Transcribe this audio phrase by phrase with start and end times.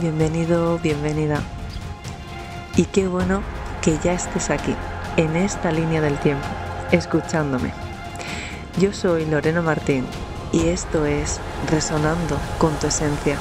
[0.00, 1.42] bienvenido, bienvenida.
[2.76, 3.42] Y qué bueno
[3.82, 4.74] que ya estés aquí,
[5.16, 6.46] en esta línea del tiempo,
[6.92, 7.72] escuchándome.
[8.80, 10.04] Yo soy Lorena Martín
[10.52, 11.40] y esto es
[11.70, 13.36] Resonando con tu Esencia,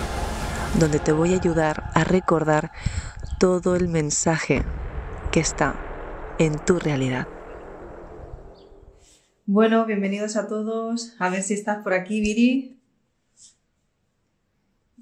[0.79, 2.71] donde te voy a ayudar a recordar
[3.39, 4.63] todo el mensaje
[5.31, 5.75] que está
[6.39, 7.27] en tu realidad.
[9.45, 11.15] Bueno, bienvenidos a todos.
[11.19, 12.76] A ver si estás por aquí, Viri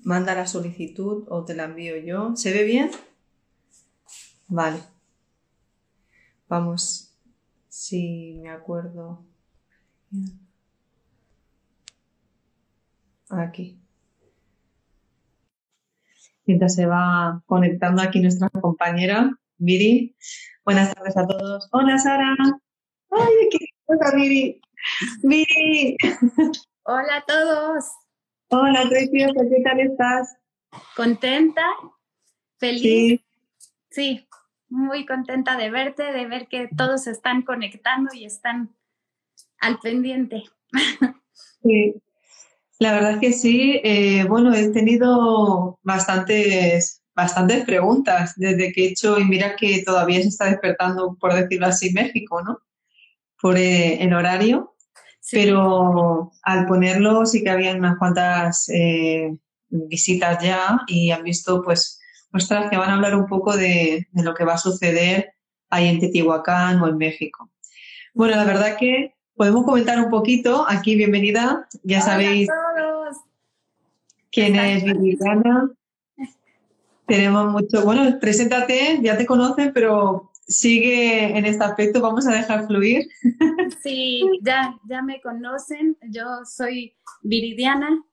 [0.05, 2.35] manda la solicitud o te la envío yo.
[2.35, 2.91] ¿Se ve bien?
[4.47, 4.79] Vale.
[6.47, 7.17] Vamos,
[7.67, 9.25] si me acuerdo.
[13.29, 13.81] Aquí.
[16.45, 20.15] Mientras se va conectando aquí nuestra compañera, Miri.
[20.63, 21.67] Buenas tardes a todos.
[21.71, 22.35] Hola, Sara.
[23.09, 23.57] ¡Ay, qué
[24.15, 24.61] Miri!
[25.23, 25.97] ¡Miri!
[26.83, 27.85] Hola a todos.
[28.57, 30.37] Hola, preciosa, ¿qué tal estás?
[30.95, 31.61] Contenta,
[32.57, 33.19] feliz.
[33.89, 34.25] Sí.
[34.69, 38.73] muy contenta de verte, de ver que todos se están conectando y están
[39.59, 40.43] al pendiente.
[41.63, 41.95] Sí,
[42.79, 43.81] la verdad es que sí.
[43.83, 50.21] Eh, bueno, he tenido bastantes, bastantes preguntas desde que he hecho, y mira que todavía
[50.21, 52.59] se está despertando, por decirlo así, México, ¿no?
[53.41, 54.74] Por eh, el horario.
[55.31, 59.35] Pero al ponerlo sí que había unas cuantas eh,
[59.69, 61.99] visitas ya y han visto, pues,
[62.31, 65.33] ostras, que van a hablar un poco de, lo que va a suceder
[65.69, 67.49] ahí en Teotihuacán o en México.
[68.13, 70.65] Bueno, la verdad que podemos comentar un poquito.
[70.67, 71.67] Aquí, bienvenida.
[71.83, 72.47] Ya sabéis
[74.31, 75.69] quién es Viviana.
[77.07, 77.83] Tenemos mucho.
[77.83, 83.07] Bueno, preséntate, ya te conocen, pero sigue en este aspecto, vamos a dejar fluir.
[83.81, 88.03] Sí, ya, ya me conocen, yo soy Viridiana,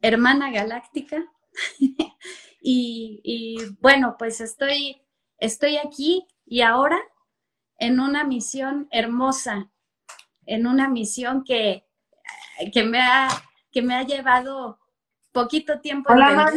[0.00, 1.24] hermana galáctica,
[2.62, 5.02] y, bueno, pues estoy,
[5.38, 6.98] estoy aquí y ahora
[7.78, 9.70] en una misión hermosa,
[10.46, 11.86] en una misión que,
[12.72, 13.28] que, me, ha,
[13.70, 14.78] que me ha llevado
[15.32, 16.12] poquito tiempo.
[16.12, 16.52] Hola,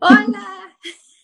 [0.00, 0.65] Hola.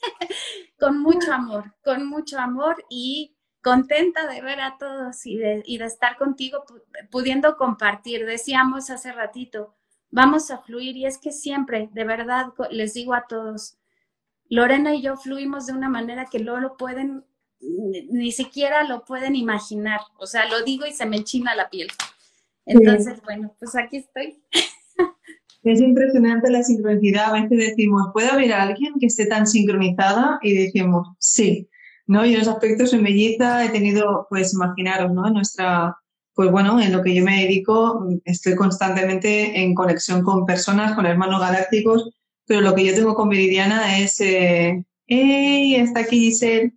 [0.78, 5.78] con mucho amor, con mucho amor y contenta de ver a todos y de, y
[5.78, 6.64] de estar contigo,
[7.10, 8.26] pudiendo compartir.
[8.26, 9.74] Decíamos hace ratito,
[10.10, 13.78] vamos a fluir y es que siempre, de verdad, les digo a todos,
[14.48, 17.24] Lorena y yo fluimos de una manera que no lo pueden,
[17.60, 20.00] ni siquiera lo pueden imaginar.
[20.18, 21.88] O sea, lo digo y se me enchina la piel.
[22.66, 24.42] Entonces, bueno, pues aquí estoy.
[25.62, 27.34] Es impresionante la sincronicidad.
[27.34, 30.38] A veces decimos, ¿puede haber alguien que esté tan sincronizada?
[30.42, 31.68] Y decimos, sí.
[32.06, 32.24] ¿no?
[32.26, 35.30] Y en ese aspecto soy melliza, he tenido, pues imaginaros, ¿no?
[35.30, 35.96] Nuestra,
[36.34, 41.06] pues bueno, en lo que yo me dedico, estoy constantemente en conexión con personas, con
[41.06, 42.10] hermanos galácticos,
[42.46, 45.76] pero lo que yo tengo con Meridiana es, eh, ¡hey!
[45.76, 46.72] Está aquí Giselle,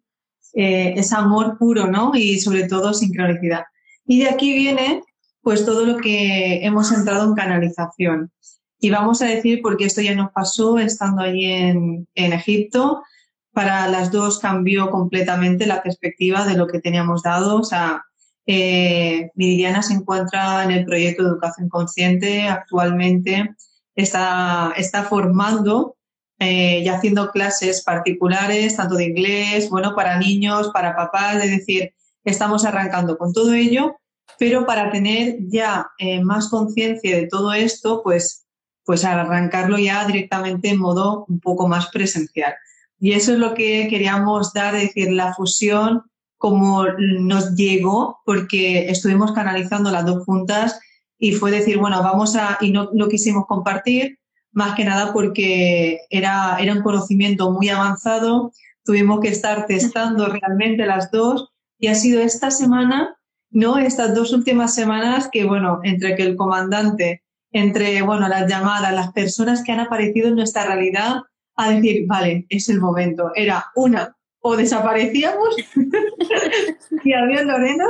[0.54, 2.12] eh, es amor puro, ¿no?
[2.16, 3.64] Y sobre todo sincronicidad.
[4.08, 5.02] Y de aquí viene,
[5.42, 8.32] pues todo lo que hemos entrado en canalización.
[8.80, 13.04] Y vamos a decir, porque esto ya nos pasó estando allí en, Egipto,
[13.52, 17.58] para las dos cambió completamente la perspectiva de lo que teníamos dado.
[17.58, 18.04] O sea,
[18.46, 23.56] eh, se encuentra en el proyecto de educación consciente actualmente,
[23.96, 25.96] está, está formando
[26.40, 31.94] eh, y haciendo clases particulares, tanto de inglés, bueno, para niños, para papás, es decir,
[32.26, 33.96] estamos arrancando con todo ello,
[34.38, 38.45] pero para tener ya eh, más conciencia de todo esto, pues
[38.86, 42.54] pues al arrancarlo ya directamente en modo un poco más presencial.
[43.00, 46.04] Y eso es lo que queríamos dar, es decir, la fusión
[46.38, 50.80] como nos llegó, porque estuvimos canalizando las dos juntas
[51.18, 54.20] y fue decir, bueno, vamos a, y no lo quisimos compartir,
[54.52, 58.52] más que nada porque era, era un conocimiento muy avanzado,
[58.84, 63.18] tuvimos que estar testando realmente las dos y ha sido esta semana,
[63.50, 63.78] ¿no?
[63.78, 67.24] Estas dos últimas semanas que, bueno, entre que el comandante
[67.56, 71.22] entre bueno, las llamadas, las personas que han aparecido en nuestra realidad
[71.56, 73.32] a decir, vale, es el momento.
[73.34, 75.56] Era una, o desaparecíamos
[77.06, 77.86] y había Lorena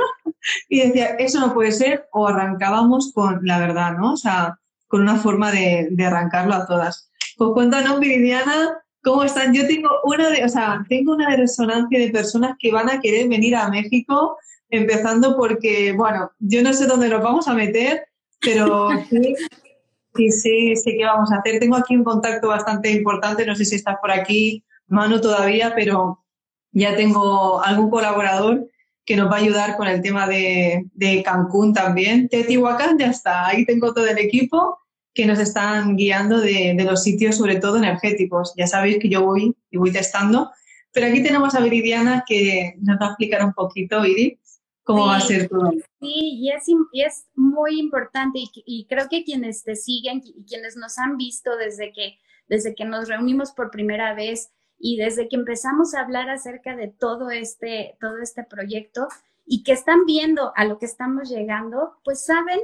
[0.69, 4.13] y decía, eso no puede ser, o arrancábamos con la verdad, ¿no?
[4.13, 7.09] O sea, con una forma de, arrancarlo a todas.
[7.35, 9.51] Pues cuéntanos, Viridiana, ¿cómo están?
[9.51, 12.99] Yo tengo una de, o sea, tengo una de resonancia de personas que van a
[13.01, 14.37] querer venir a México,
[14.69, 18.05] empezando porque, bueno, yo no sé dónde nos vamos a meter,
[18.45, 21.59] pero sí, sí, sí, que vamos a hacer.
[21.59, 26.23] Tengo aquí un contacto bastante importante, no sé si estás por aquí, Manu, todavía, pero
[26.71, 28.69] ya tengo algún colaborador
[29.05, 32.27] que nos va a ayudar con el tema de, de Cancún también.
[32.29, 34.79] Teotihuacán ya está, ahí tengo todo el equipo
[35.15, 38.53] que nos están guiando de, los sitios, sobre todo energéticos.
[38.57, 40.51] Ya sabéis que yo voy y voy testando,
[40.91, 44.37] pero aquí tenemos a Viridiana que nos va a explicar un poquito, Iri,
[44.85, 45.71] cómo va a ser todo.
[45.99, 50.45] Sí, y es, y es muy importante y, y, creo que quienes te siguen y
[50.45, 55.27] quienes nos han visto desde que, desde que nos reunimos por primera vez y desde
[55.27, 59.07] que empezamos a hablar acerca de todo este, todo este proyecto
[59.45, 62.59] y que están viendo a lo que estamos llegando, pues saben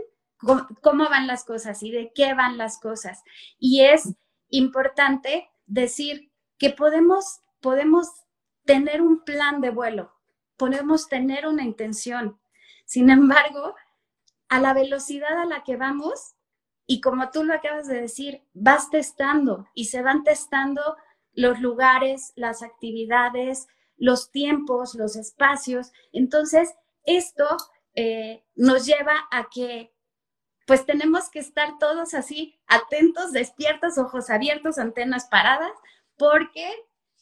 [0.81, 3.23] cómo, van las cosas y de qué van las cosas.
[3.59, 4.13] Y es
[4.49, 8.07] importante decir que podemos, podemos
[8.65, 10.11] tener un plan de vuelo,
[10.61, 12.39] podemos tener una intención.
[12.85, 13.73] Sin embargo,
[14.47, 16.35] a la velocidad a la que vamos,
[16.85, 20.97] y como tú lo acabas de decir, vas testando y se van testando
[21.33, 25.93] los lugares, las actividades, los tiempos, los espacios.
[26.13, 26.75] Entonces,
[27.05, 27.47] esto
[27.95, 29.95] eh, nos lleva a que
[30.67, 35.73] pues tenemos que estar todos así, atentos, despiertos, ojos abiertos, antenas paradas,
[36.17, 36.71] porque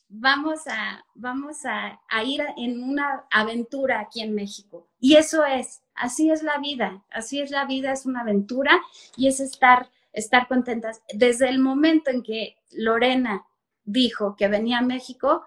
[0.09, 4.87] vamos a, vamos a, a, ir en una aventura aquí en México.
[4.99, 8.81] Y eso es, así es la vida, así es la vida, es una aventura
[9.15, 11.01] y es estar, estar contentas.
[11.13, 13.45] Desde el momento en que Lorena
[13.85, 15.43] dijo que venía a México,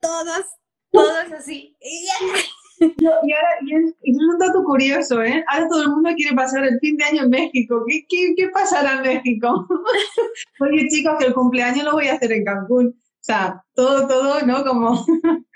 [0.00, 0.46] todos,
[0.90, 1.76] todos así.
[1.80, 5.44] y, ahora, y es, un dato curioso, ¿eh?
[5.48, 7.84] Ahora todo el mundo quiere pasar el fin de año en México.
[7.88, 9.66] ¿Qué, qué, qué pasará en México?
[10.60, 13.00] Oye, chicos, que el cumpleaños lo voy a hacer en Cancún.
[13.26, 14.64] Sea, todo, todo, ¿no?
[14.64, 15.04] Como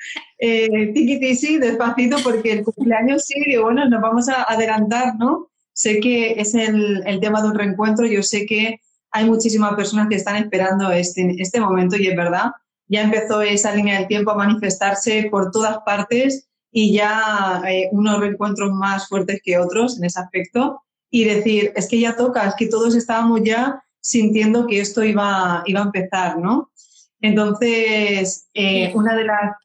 [0.40, 5.50] eh, tiki despacito, porque el cumpleaños sí, y bueno, nos vamos a adelantar, ¿no?
[5.72, 8.81] Sé que es el, el tema de un reencuentro, yo sé que
[9.12, 12.50] hay muchísimas personas que están esperando este, este momento y es verdad,
[12.88, 18.19] ya empezó esa línea del tiempo a manifestarse por todas partes y ya eh, unos
[18.19, 22.56] reencuentros más fuertes que otros en ese aspecto y decir, es que ya toca, es
[22.56, 26.72] que todos estábamos ya sintiendo que esto iba, iba a empezar, ¿no?
[27.20, 29.56] Entonces, eh, una de las...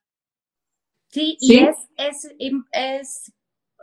[1.07, 2.35] Sí, y Es, es,
[2.71, 3.33] es,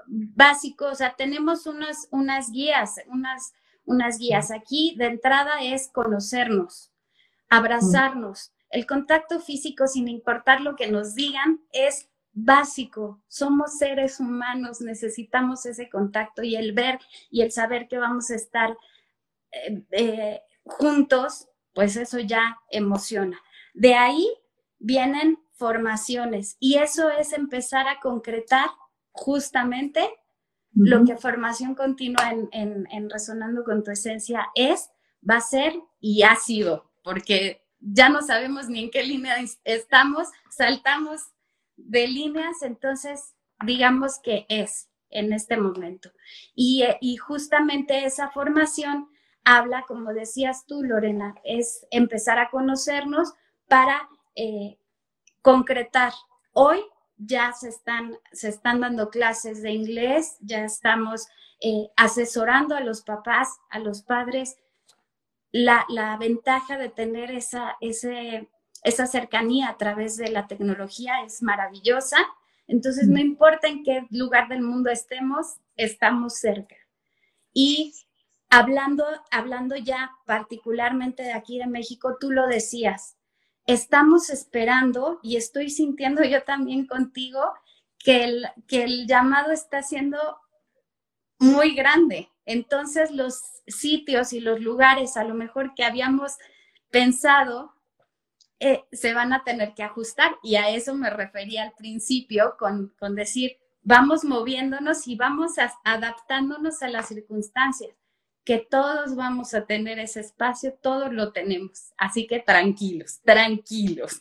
[0.07, 3.53] básico, o sea, tenemos unas, unas guías, unas
[3.85, 4.51] unas guías.
[4.51, 6.93] Aquí de entrada es conocernos,
[7.49, 8.53] abrazarnos.
[8.71, 13.23] El contacto físico, sin importar lo que nos digan, es básico.
[13.29, 16.99] Somos seres humanos, necesitamos ese contacto y el ver
[17.31, 18.77] y el saber que vamos a estar
[19.51, 23.39] eh, eh, juntos, pues eso ya emociona.
[23.73, 24.29] De ahí
[24.79, 28.69] vienen formaciones y eso es empezar a concretar
[29.13, 30.09] justamente
[30.75, 34.91] lo que formación continua en, Resonando con tu Esencia es,
[35.29, 40.29] va a ser y ha sido, porque ya no sabemos ni en qué línea estamos,
[40.51, 41.21] saltamos
[41.77, 43.35] de líneas, entonces
[43.67, 46.11] digamos que es en este momento.
[46.55, 49.09] Y, justamente esa formación
[49.45, 53.35] habla, como decías tú, Lorena, es empezar a conocernos
[53.69, 54.79] para eh,
[55.41, 56.13] concretar.
[56.53, 56.83] Hoy
[57.17, 61.27] ya se están, se están dando clases de inglés, ya estamos
[61.61, 64.57] eh, asesorando a los papás, a los padres.
[65.51, 65.87] La,
[66.19, 72.17] ventaja de tener esa, esa cercanía a través de la tecnología es maravillosa.
[72.67, 76.77] Entonces, no importa en qué lugar del mundo estemos, estamos cerca.
[77.53, 77.95] Y
[78.49, 83.17] hablando, hablando ya particularmente de aquí de México, tú lo decías,
[83.67, 87.41] estamos esperando y estoy sintiendo yo también contigo
[87.99, 90.19] que el, que el llamado está siendo
[91.39, 92.31] muy grande.
[92.45, 96.33] Entonces los sitios y los lugares a lo mejor que habíamos
[96.91, 97.73] pensado
[98.59, 102.95] eh, se van a tener que ajustar y a eso me refería al principio con,
[102.99, 105.53] con decir, vamos moviéndonos y vamos
[105.85, 107.91] adaptándonos a las circunstancias
[108.45, 111.93] que todos vamos a tener ese espacio, todos lo tenemos.
[111.97, 114.19] Así que tranquilos, tranquilos.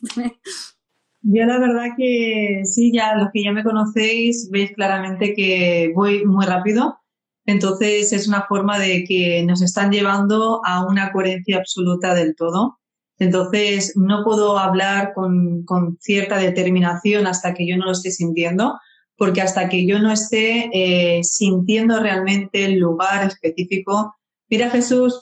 [1.24, 6.24] Yo la verdad que sí, ya los que ya me conocéis veis claramente que voy
[6.24, 6.98] muy rápido.
[7.46, 12.78] Entonces es una forma de que nos están llevando a una coherencia absoluta del todo.
[13.18, 18.78] Entonces no puedo hablar con, con cierta determinación hasta que yo no lo esté sintiendo,
[19.22, 24.16] porque hasta que yo no esté eh, sintiendo realmente el lugar específico,
[24.50, 25.20] mira Jesús,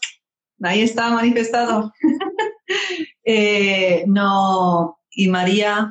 [0.63, 1.93] ahí está manifestado.
[3.25, 5.91] Eh, no, y María,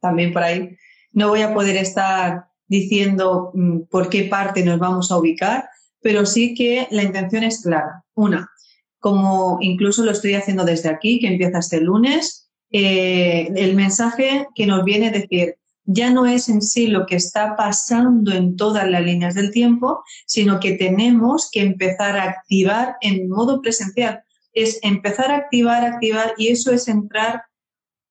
[0.00, 0.76] también por ahí,
[1.12, 5.68] no voy a poder estar diciendo mm, por qué parte nos vamos a ubicar,
[6.00, 8.04] pero sí que la intención es clara.
[8.14, 8.50] Una,
[8.98, 14.66] como incluso lo estoy haciendo desde aquí, que empieza este lunes, eh, el mensaje que
[14.66, 15.57] nos viene es decir,
[15.90, 20.04] ya no es en sí lo que está pasando en todas las líneas del tiempo,
[20.26, 24.22] sino que tenemos que empezar a activar en modo presencial.
[24.52, 27.42] Es empezar a activar, activar, y eso es entrar.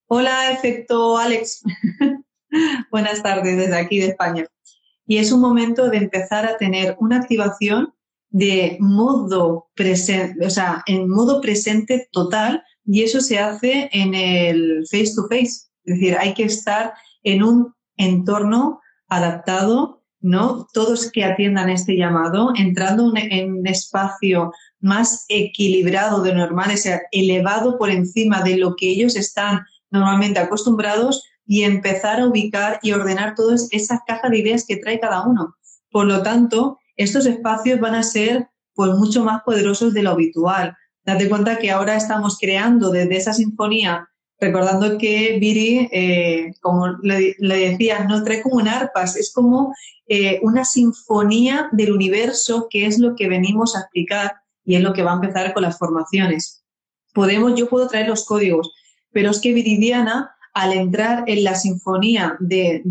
[0.08, 1.62] Hola, efecto Alex.
[2.92, 4.48] Buenas tardes desde aquí de España.
[5.06, 7.94] Y es un momento de empezar a tener una activación
[8.30, 14.84] de modo presente, o sea, en modo presente total, y eso se hace en el
[14.90, 15.68] face to face.
[15.84, 16.94] Es decir, hay que estar
[17.24, 20.68] en un entorno adaptado, ¿no?
[20.74, 27.02] Todos que atiendan este llamado, entrando en un espacio más equilibrado de normal, o sea,
[27.12, 32.92] elevado por encima de lo que ellos están normalmente acostumbrados y empezar a ubicar y
[32.92, 35.56] ordenar todas esas cajas de ideas que trae cada uno.
[35.90, 40.76] Por lo tanto, estos espacios van a ser pues mucho más poderosos de lo habitual.
[41.06, 44.10] Date cuenta que ahora estamos creando desde esa sinfonía,
[44.40, 49.74] recordando que Viri, eh, como le, decía, no trae como un arpas, es como
[50.08, 54.94] eh, una sinfonía del universo, que es lo que venimos a explicar y es lo
[54.94, 56.64] que va a empezar con las formaciones.
[57.14, 58.74] Podemos, yo puedo traer los códigos,
[59.12, 62.82] pero es que Viridiana al entrar en la sinfonía de,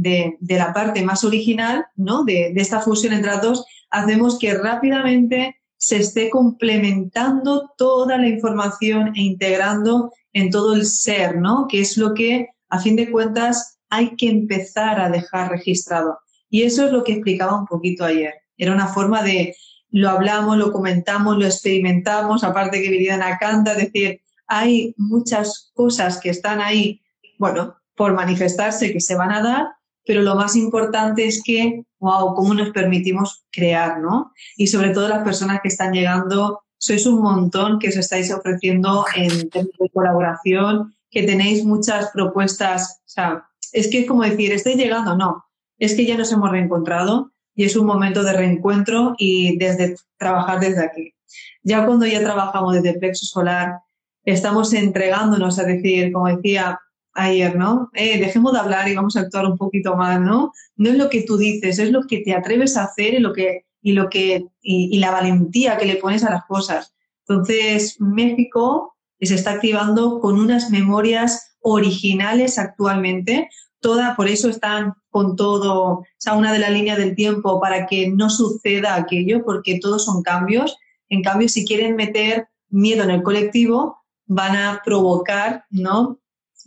[0.41, 2.23] la parte más original, ¿no?
[2.23, 9.09] De, esta fusión entre las dos, hacemos que rápidamente se esté complementando toda la información
[9.17, 11.67] e integrando en todo el ser, ¿no?
[11.67, 16.19] Que es lo que, a fin de cuentas, hay que empezar a dejar registrado.
[16.51, 18.35] Y eso es lo que explicaba un poquito ayer.
[18.59, 19.57] Era una forma de,
[19.91, 26.21] lo hablamos, lo comentamos, lo experimentamos, aparte que Viridiana canta, es decir, hay muchas cosas
[26.21, 27.01] que están ahí
[27.39, 29.67] bueno, por manifestarse que se van a dar,
[30.05, 34.33] pero lo más importante es que, wow, cómo nos permitimos crear, ¿no?
[34.57, 39.05] Y sobre todo las personas que están llegando, sois un montón que os estáis ofreciendo
[39.15, 44.53] en términos de colaboración, que tenéis muchas propuestas, o sea, es que es como decir,
[44.53, 45.45] estáis llegando, no,
[45.79, 50.61] es que ya nos hemos reencontrado y es un momento de reencuentro y desde trabajar
[50.61, 51.15] desde aquí.
[51.63, 53.81] Ya cuando ya trabajamos desde plexo solar,
[54.25, 56.79] estamos entregándonos a decir, como decía,
[57.17, 57.91] ayer, ¿no?
[57.95, 60.53] Eh, dejemos de hablar y vamos a actuar un poquito más, ¿no?
[60.77, 63.33] No es lo que tú dices, es lo que te atreves a hacer y lo
[63.33, 66.93] que, y lo que, y, la valentía que le pones a las cosas.
[67.21, 73.49] Entonces, México se está activando con unas memorias originales actualmente.
[73.79, 77.87] Toda, por eso están con todo, o sea, una de las líneas del tiempo para
[77.87, 80.77] que no suceda aquello, porque todos son cambios.
[81.09, 86.19] En cambio, si quieren meter miedo en el colectivo, van a provocar, ¿no?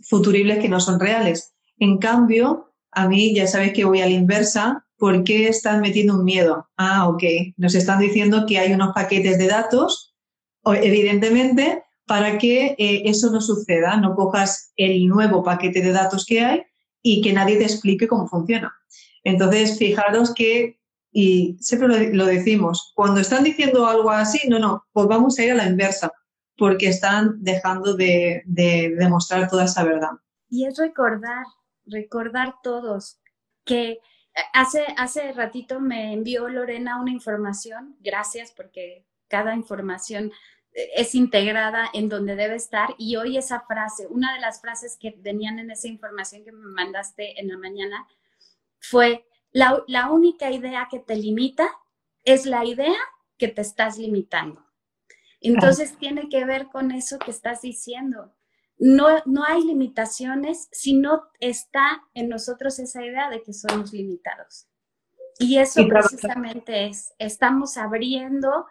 [0.08, 1.52] futuribles que no son reales.
[1.78, 4.86] En cambio, a mí ya sabes que voy a la inversa.
[5.00, 6.68] ¿Por qué están metiendo un miedo?
[6.76, 7.22] Ah, ok.
[7.56, 10.14] Nos están diciendo que hay unos paquetes de datos,
[10.66, 13.96] evidentemente, para que eh, eso no suceda.
[13.96, 16.62] No cojas el nuevo paquete de datos que hay
[17.02, 18.74] y que nadie te explique cómo funciona.
[19.24, 20.78] Entonces, fijaros que,
[21.10, 25.52] y siempre lo, decimos, cuando están diciendo algo así, no, no, pues vamos a ir
[25.52, 26.12] a la inversa
[26.58, 30.10] porque están dejando de, demostrar toda esa verdad.
[30.50, 31.46] Y es recordar,
[31.86, 33.18] recordar todos
[33.64, 33.98] que
[34.52, 40.32] hace, hace ratito me envió Lorena una información, gracias porque cada información
[40.72, 44.96] eh, es integrada en donde debe estar y hoy esa frase, una de las frases
[44.98, 48.06] que venían en esa información que me mandaste en la mañana
[48.78, 51.68] fue, la, la única idea que te limita
[52.24, 52.98] es la idea
[53.36, 54.64] que te estás limitando.
[55.40, 58.32] Entonces tiene que ver con eso que estás diciendo.
[58.80, 64.66] No, no hay limitaciones si no está en nosotros esa idea de que somos limitados.
[65.38, 68.66] Y eso precisamente es, estamos abriendo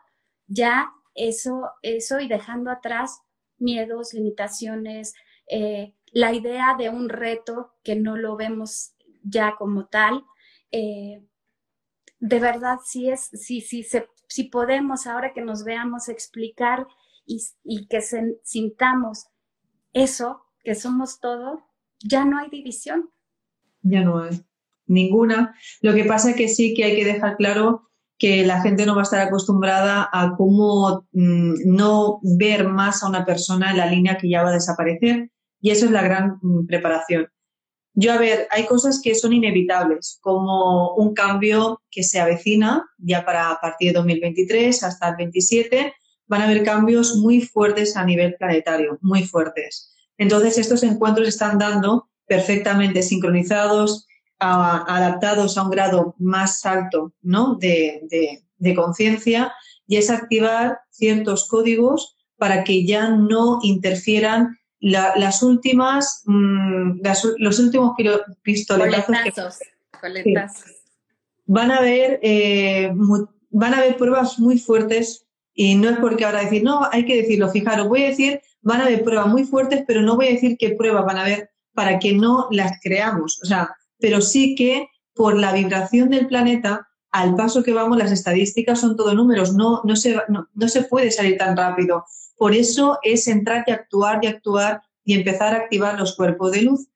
[0.48, 3.22] ya eso, eso y dejando atrás
[3.60, 5.14] miedos, limitaciones,
[5.48, 10.26] eh, la idea de un reto que no lo vemos ya como tal.
[10.72, 11.24] Eh,
[12.20, 16.88] de verdad, sí es, sí, sí, se, si podemos, ahora que nos veamos, explicar
[17.26, 18.02] y, que
[18.44, 19.28] sintamos
[19.94, 21.64] eso, que somos todo,
[22.04, 23.10] ya no hay división.
[23.82, 24.42] Ya no hay
[24.90, 25.56] ninguna.
[25.82, 28.96] Lo que pasa es que sí que hay que dejar claro que la gente no
[28.96, 33.86] va a estar acostumbrada a cómo mm, no ver más a una persona en la
[33.86, 35.32] línea que ya va a desaparecer.
[35.62, 37.28] Y eso es la gran mm, preparación.
[37.94, 43.26] Yo, a ver, hay cosas que son inevitables, como un cambio que se avecina ya
[43.26, 45.94] para a partir de 2023 hasta el 27,
[46.30, 49.94] van a haber cambios muy fuertes a nivel planetario, muy fuertes.
[50.18, 54.08] Entonces, estos encuentros están dando perfectamente sincronizados,
[54.40, 57.56] adaptados a un grado más alto ¿no?
[57.56, 59.52] de, de conciencia
[59.88, 67.02] y es activar ciertos códigos para que ya no interfieran las últimas, mm,
[67.38, 67.96] los últimos
[68.42, 69.60] pistoletazos.
[71.46, 72.94] van a haber eh,
[73.50, 75.26] van a haber pruebas muy fuertes
[75.62, 78.80] y no es porque ahora decir, no, hay que decirlo, fijaros, voy a decir, van
[78.80, 81.50] a haber pruebas muy fuertes, pero no voy a decir qué pruebas van a haber
[81.74, 83.42] para que no las creamos.
[83.44, 88.14] O sea, pero sí que por la vibración del planeta, al paso que vamos, las
[88.14, 92.06] estadísticas son todo números, no, no, se, no, se puede salir tan rápido.
[92.38, 96.62] Por eso es entrar y actuar y actuar y empezar a activar los cuerpos de
[96.62, 96.88] luz.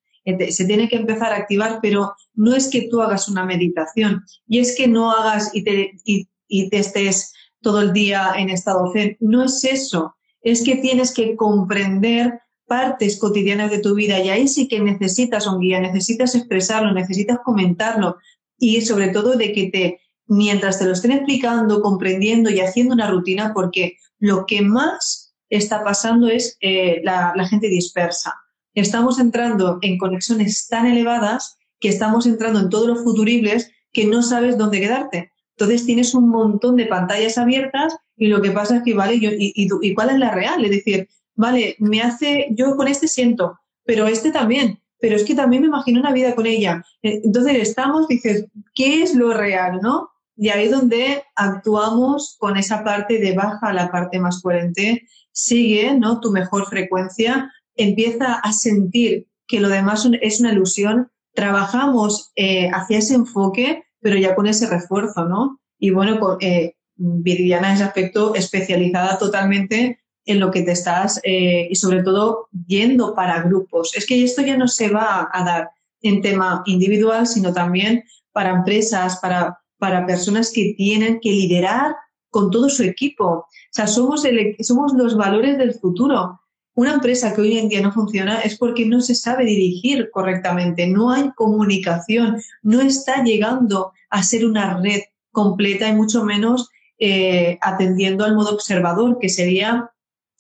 [0.51, 4.60] Se tiene que empezar a activar, pero no es que tú hagas una meditación y
[4.60, 9.17] es que no hagas y te, y te estés todo el día en estado zen.
[9.20, 10.15] No es eso.
[10.43, 15.48] Es que tienes que comprender partes cotidianas de tu vida y ahí sí que necesitas
[15.48, 18.17] un guía, necesitas expresarlo, necesitas comentarlo
[18.58, 23.10] y sobre todo de que te, mientras te lo estén explicando, comprendiendo y haciendo una
[23.10, 28.34] rutina, porque lo que más está pasando es eh, la, la gente dispersa.
[28.74, 34.24] Estamos entrando en conexiones tan elevadas que estamos entrando en todos los futuribles que no
[34.24, 35.32] sabes dónde quedarte.
[35.57, 39.29] Entonces tienes un montón de pantallas abiertas y lo que pasa es que, vale, yo,
[39.31, 40.63] y, y, cuál es la real?
[40.65, 45.36] Es decir, vale, me hace, yo con este siento, pero este también, pero es que
[45.36, 46.83] también me imagino una vida con ella.
[47.01, 50.10] Eh, entonces estamos, dices, ¿qué es lo real, no?
[50.36, 55.93] Y ahí es donde actuamos con esa parte de baja la parte más coherente, sigue,
[55.95, 56.19] ¿no?
[56.19, 63.00] Tu mejor frecuencia, empieza a sentir que lo demás es una ilusión, trabajamos eh, hacia
[63.00, 65.60] ese enfoque pero ya con ese refuerzo, ¿no?
[65.79, 71.19] Y bueno, con, eh, Viridiana en ese aspecto especializada totalmente en lo que te estás
[71.24, 73.95] eh, y sobre todo yendo para grupos.
[73.95, 78.51] Es que esto ya no se va a dar en tema individual, sino también para
[78.51, 81.95] empresas, para, para personas que tienen que liderar
[82.29, 83.25] con todo su equipo.
[83.25, 86.39] O sea, somos, el, somos los valores del futuro.
[86.75, 90.88] Una empresa que hoy en día no funciona es porque no se sabe dirigir correctamente,
[90.88, 95.01] no hay comunicación, no está llegando a ser una red
[95.32, 99.92] completa y mucho menos eh, atendiendo al modo observador, que sería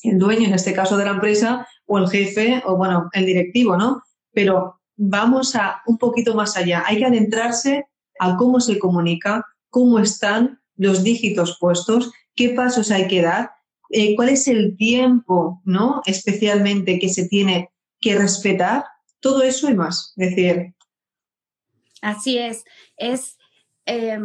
[0.01, 3.77] el dueño, en este caso de la empresa, o el jefe, o bueno, el directivo,
[3.77, 4.01] ¿no?
[4.31, 6.83] Pero vamos a un poquito más allá.
[6.85, 7.85] Hay que adentrarse
[8.19, 13.51] a cómo se comunica, cómo están los dígitos puestos, qué pasos hay que dar
[13.93, 16.01] eh, cuál es el tiempo, ¿no?
[16.05, 17.69] Especialmente que se tiene
[18.01, 18.85] que respetar,
[19.19, 20.13] todo eso y más.
[20.15, 20.73] decir.
[22.01, 22.65] Así es,
[22.97, 23.37] es,
[23.85, 24.19] eh,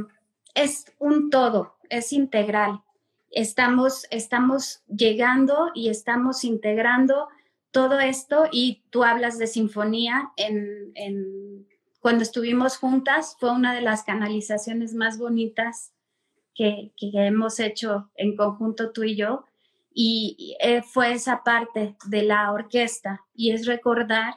[0.55, 2.83] es un todo, es integral.
[3.31, 7.29] Estamos, estamos llegando y estamos integrando
[7.71, 11.69] todo esto y tú hablas de sinfonía en, en,
[12.01, 15.93] cuando estuvimos juntas fue una de las canalizaciones más bonitas
[16.55, 19.45] que, que, hemos hecho en conjunto tú y yo
[20.01, 24.37] y eh, fue esa parte de la orquesta y es recordar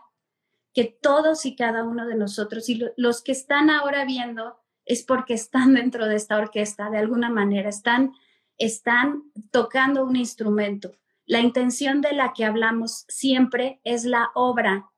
[0.74, 5.36] que todos y cada uno de nosotros y los que están ahora viendo es porque
[5.36, 8.14] están dentro de esta orquesta de alguna manera, están,
[8.58, 10.98] están tocando un instrumento.
[11.28, 14.90] La intención de la que hablamos siempre es la obra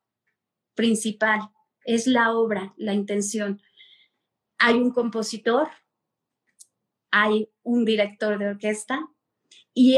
[0.76, 1.42] principal,
[1.84, 3.62] es la obra, la intención.
[4.60, 5.68] Hay un compositor,
[7.12, 9.10] hay un director de orquesta,
[9.74, 9.98] y,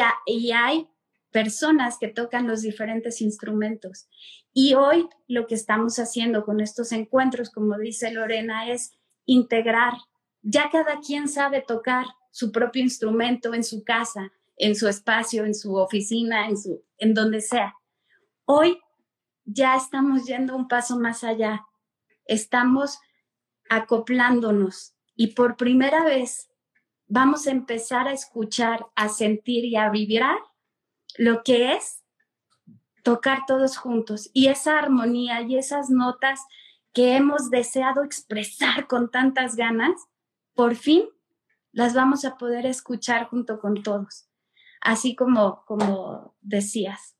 [0.52, 0.88] hay
[1.32, 4.08] personas que tocan los diferentes instrumentos.
[4.54, 8.94] Y hoy lo que estamos haciendo con estos encuentros, como dice Lorena, es
[9.26, 9.94] integrar.
[10.42, 15.56] Ya cada quien sabe tocar su propio instrumento en su casa, en su espacio, en
[15.56, 17.76] su oficina, en, su, en donde sea.
[18.46, 18.80] Hoy
[19.44, 21.66] ya estamos yendo un paso más allá.
[22.26, 23.00] Estamos
[23.70, 26.50] acoplándonos y por primera vez
[27.08, 30.38] vamos a empezar a escuchar, a sentir y a vibrar
[31.18, 32.04] lo que es
[33.04, 36.41] tocar todos juntos y esa armonía y esas notas
[36.94, 39.94] que hemos deseado expresar con tantas ganas,
[40.54, 41.04] por fin
[41.72, 44.30] las vamos a poder escuchar junto con todos,
[44.82, 47.15] así como, como decías.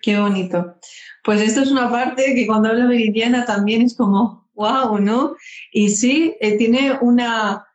[0.00, 0.78] Qué bonito.
[1.24, 5.34] Pues esto es una parte que cuando habla Meridiana también es como, wow, ¿no?
[5.72, 7.66] Y sí, eh, tiene una,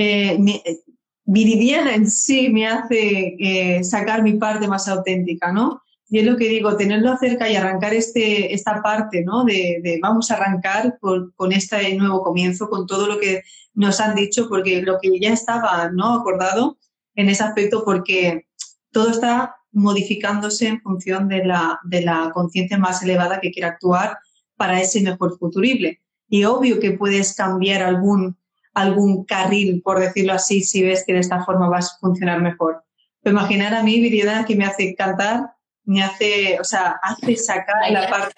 [0.00, 0.80] eh, eh,
[1.26, 5.82] Viridiana en sí me hace eh, sacar mi parte más auténtica, ¿no?
[6.08, 9.44] Y es lo que digo, tenerlo cerca y arrancar este, esta parte, ¿no?
[9.44, 13.42] De, vamos a arrancar con, este nuevo comienzo, con todo lo que
[13.74, 16.14] nos han dicho, porque lo que ya estaba, ¿no?
[16.14, 16.78] Acordado
[17.14, 18.46] en ese aspecto, porque
[18.90, 24.18] todo está modificándose en función de la, de la conciencia más elevada que quiera actuar
[24.56, 26.00] para ese mejor futurible.
[26.28, 28.39] Y obvio que puedes cambiar algún
[28.82, 32.82] algún carril, por decirlo así, si ves que de esta forma vas a funcionar mejor.
[33.22, 35.50] Pero imaginar a mí, Viridiana, que me hace cantar,
[35.84, 38.34] me hace, o sea, hace sacar la parte...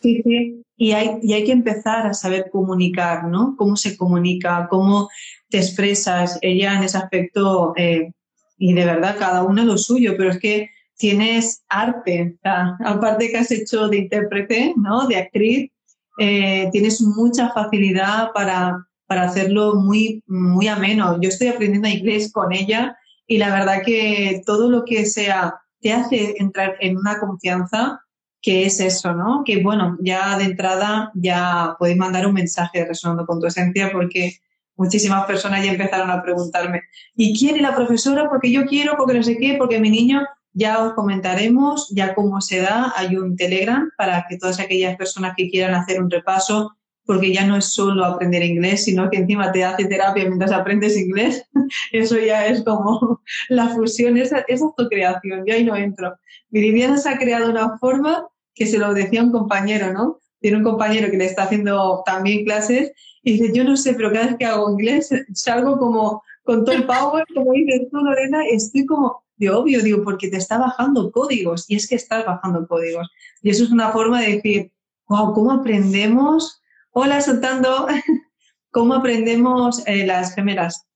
[0.00, 3.54] Sí, sí, y hay, y hay que empezar a saber comunicar, ¿no?
[3.56, 5.08] Cómo se comunica, cómo
[5.48, 6.38] te expresas.
[6.42, 8.12] Ella en ese aspecto, eh,
[8.58, 12.36] y de verdad, cada uno lo suyo, pero es que tienes arte,
[12.84, 15.06] aparte que has hecho de intérprete, ¿no?
[15.06, 15.70] De actriz,
[16.18, 21.18] eh, tienes mucha facilidad para, para hacerlo muy, muy ameno.
[21.20, 25.92] Yo estoy aprendiendo inglés con ella y la verdad que todo lo que sea te
[25.92, 28.00] hace entrar en una confianza
[28.40, 29.42] que es eso, ¿no?
[29.44, 34.36] Que bueno, ya de entrada ya podéis mandar un mensaje resonando con tu esencia porque
[34.76, 36.82] muchísimas personas ya empezaron a preguntarme,
[37.14, 38.28] ¿y quién es la profesora?
[38.28, 42.40] Porque yo quiero, porque no sé qué, porque mi niño, ya os comentaremos ya cómo
[42.40, 46.76] se da, hay un Telegram para que todas aquellas personas que quieran hacer un repaso,
[47.06, 50.96] porque ya no es solo aprender inglés, sino que encima te hace terapia mientras aprendes
[50.96, 51.44] inglés,
[51.92, 56.14] eso ya es como la fusión, esa, esa autocreación, yo ahí no entro.
[56.50, 60.20] Viridiana se ha creado una forma que se lo decía un compañero, ¿no?
[60.40, 64.12] Tiene un compañero que le está haciendo también clases y dice, yo no sé, pero
[64.12, 68.44] cada vez que hago inglés salgo como con todo el power, como dices tú, Lorena,
[68.50, 72.66] estoy como de obvio, digo, porque te está bajando códigos y es que estás bajando
[72.68, 73.10] códigos.
[73.42, 74.72] Y eso es una forma de decir,
[75.08, 76.62] wow, ¿cómo aprendemos?
[76.96, 77.88] Hola, soltando,
[78.70, 80.86] ¿cómo aprendemos eh, las gemelas?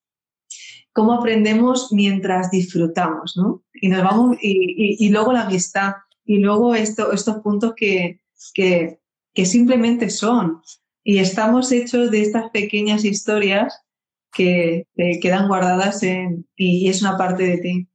[0.93, 3.65] ¿Cómo aprendemos mientras disfrutamos, ¿no?
[3.75, 8.21] Y nos vamos, y, y luego la amistad y luego esto, estos puntos que,
[8.55, 9.01] que,
[9.35, 10.63] que, simplemente son.
[11.03, 13.85] Y estamos hechos de estas pequeñas historias
[14.33, 14.87] que,
[15.21, 17.89] quedan guardadas en, y es una parte de ti.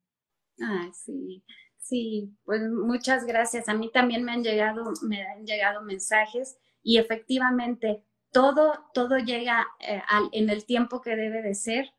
[0.60, 1.42] Ah, sí,
[1.78, 3.70] sí, pues muchas gracias.
[3.70, 9.66] A mí también me han llegado, me han llegado mensajes y efectivamente todo, todo llega
[9.80, 11.94] eh, en el tiempo que debe de ser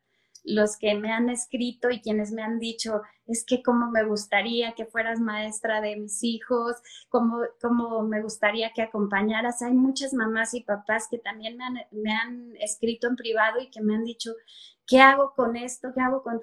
[0.44, 4.73] los que me han escrito y quienes me han dicho, es que como me gustaría
[4.73, 6.77] que fueras maestra de mis hijos,
[7.09, 9.62] como, como me gustaría que acompañaras.
[9.62, 13.70] Hay muchas mamás y papás que también me han, me han escrito en privado y
[13.70, 14.33] que me han dicho,
[14.87, 15.88] ¿qué hago con esto?
[15.94, 16.40] ¿Qué hago con...?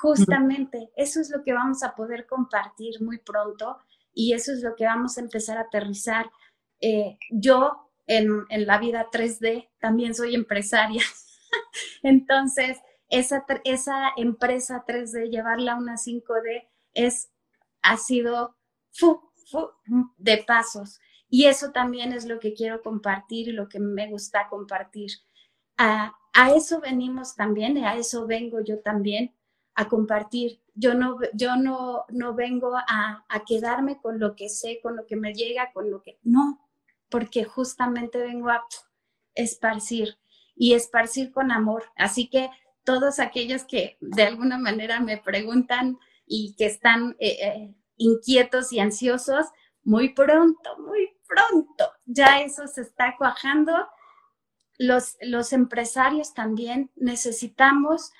[0.00, 3.78] Justamente, eso es lo que vamos a poder compartir muy pronto
[4.12, 6.28] y eso es lo que vamos a empezar a aterrizar.
[6.80, 11.02] Eh, yo en, en la vida 3D también soy empresaria.
[12.02, 17.30] Entonces, esa, esa empresa 3D, llevarla a una 5D, es,
[17.82, 18.56] ha sido
[20.16, 21.00] de pasos.
[21.30, 25.10] Y eso también es lo que quiero compartir y lo que me gusta compartir.
[25.76, 29.34] A, a eso venimos también, y a eso vengo yo también
[29.74, 30.60] a compartir.
[30.74, 35.06] Yo no, yo no, no vengo a, a quedarme con lo que sé, con lo
[35.06, 36.18] que me llega, con lo que...
[36.22, 36.67] No,
[37.08, 38.64] porque justamente vengo a
[39.34, 40.18] esparcir
[40.54, 41.84] y esparcir con amor.
[41.96, 42.50] Así que
[42.84, 48.80] todos aquellos que de alguna manera me preguntan y que están eh, eh, inquietos y
[48.80, 49.46] ansiosos,
[49.84, 53.72] muy pronto, muy pronto, ya eso se está cuajando.
[54.78, 58.12] Los, los empresarios también necesitamos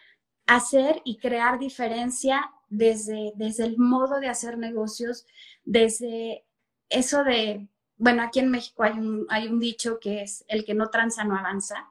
[0.46, 5.26] hacer y crear diferencia desde, desde el modo de hacer negocios,
[5.64, 6.44] desde
[6.88, 10.74] eso de, bueno, aquí en México hay un, hay un dicho que es el que
[10.74, 11.90] no tranza no avanza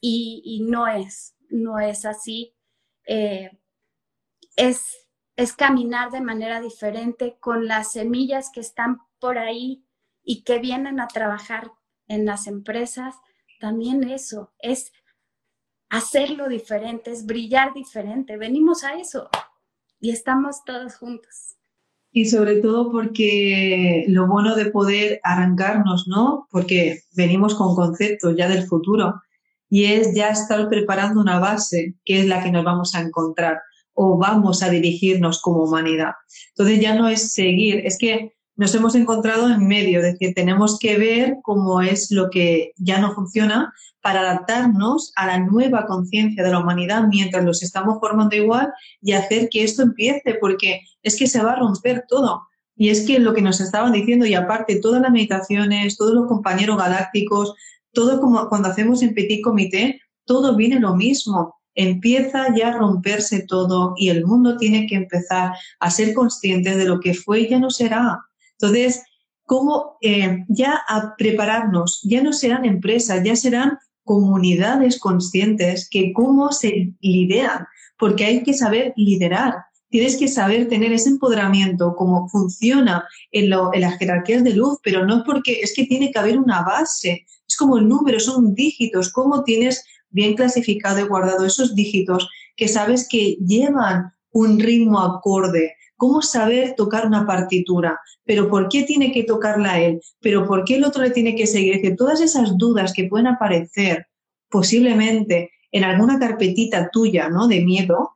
[0.00, 2.54] y, y no es, no es así.
[3.06, 3.50] Eh,
[4.56, 9.84] es, es caminar de manera diferente con las semillas que están por ahí
[10.24, 11.72] y que vienen a trabajar
[12.08, 13.14] en las empresas.
[13.60, 14.92] También eso es
[15.90, 18.38] hacerlo diferente, es brillar diferente.
[18.38, 19.28] Venimos a eso
[20.00, 21.56] y estamos todos juntos.
[22.12, 26.46] Y sobre todo porque lo bueno de poder arrancarnos, ¿no?
[26.50, 29.22] Porque venimos con conceptos ya del futuro
[29.70, 33.60] y es ya estar preparando una base que es la que nos vamos a encontrar
[33.94, 36.12] o vamos a dirigirnos como humanidad.
[36.50, 40.78] Entonces ya no es seguir, es que nos hemos encontrado en medio, de que tenemos
[40.78, 46.42] que ver cómo es lo que ya no funciona para adaptarnos a la nueva conciencia
[46.42, 51.16] de la humanidad mientras los estamos formando igual y hacer que esto empiece, porque es
[51.16, 52.42] que se va a romper todo.
[52.76, 56.26] Y es que lo que nos estaban diciendo, y aparte todas las meditaciones, todos los
[56.26, 57.54] compañeros galácticos,
[57.92, 61.56] todo como cuando hacemos en petit comité, todo viene lo mismo.
[61.74, 66.84] Empieza ya a romperse todo y el mundo tiene que empezar a ser consciente de
[66.84, 68.20] lo que fue y ya no será.
[68.62, 69.02] Entonces,
[69.44, 72.00] ¿cómo eh, ya a prepararnos?
[72.04, 77.66] Ya no serán empresas, ya serán comunidades conscientes que cómo se lideran,
[77.98, 79.56] porque hay que saber liderar.
[79.90, 85.04] Tienes que saber tener ese empoderamiento, cómo funciona en, en las jerarquías de luz, pero
[85.04, 89.12] no porque es que tiene que haber una base, es como el número, son dígitos,
[89.12, 95.74] cómo tienes bien clasificado y guardado esos dígitos que sabes que llevan un ritmo acorde,
[96.02, 100.74] cómo saber tocar una partitura, pero por qué tiene que tocarla él, pero por qué
[100.74, 101.78] el otro le tiene que seguir.
[101.80, 104.08] Es todas esas dudas que pueden aparecer
[104.50, 107.46] posiblemente en alguna carpetita tuya, ¿no?
[107.46, 108.10] De miedo,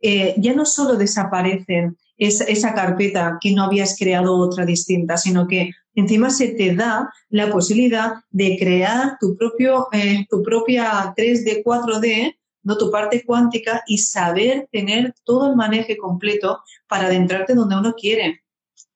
[0.00, 5.72] eh, ya no solo desaparecen esa carpeta que no habías creado otra distinta, sino que
[5.96, 12.36] encima se te da la posibilidad de crear tu, propio, eh, tu propia 3D, 4D,
[12.64, 12.76] ¿no?
[12.76, 18.42] tu parte cuántica y saber tener todo el manejo completo para adentrarte donde uno quiere.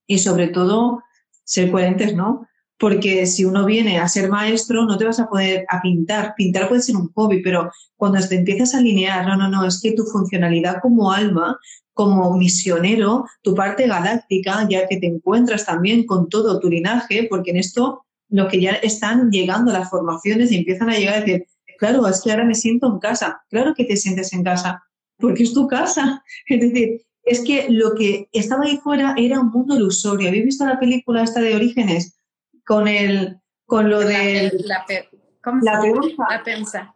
[0.07, 1.03] Y sobre todo,
[1.45, 2.47] ser coherentes, ¿no?
[2.79, 6.35] Porque si uno viene a ser maestro, no te vas a poder a pintar.
[6.37, 9.81] Pintar puede ser un hobby, pero cuando te empiezas a alinear, no, no, no, es
[9.81, 11.59] que tu funcionalidad como alma
[11.99, 17.51] como misionero, tu parte galáctica, ya que te encuentras también con todo tu linaje, porque
[17.51, 21.47] en esto lo que ya están llegando las formaciones y empiezan a llegar a decir,
[21.79, 24.83] claro, es que ahora me siento en casa, claro que te sientes en casa,
[25.19, 26.23] porque es tu casa.
[26.47, 30.29] Es decir, es que lo que estaba ahí fuera era un mundo ilusorio.
[30.29, 32.17] ¿Habéis visto la película esta de Orígenes?
[32.65, 34.51] Con el, con lo de...
[34.65, 34.85] La,
[35.63, 36.95] la, la, pensa.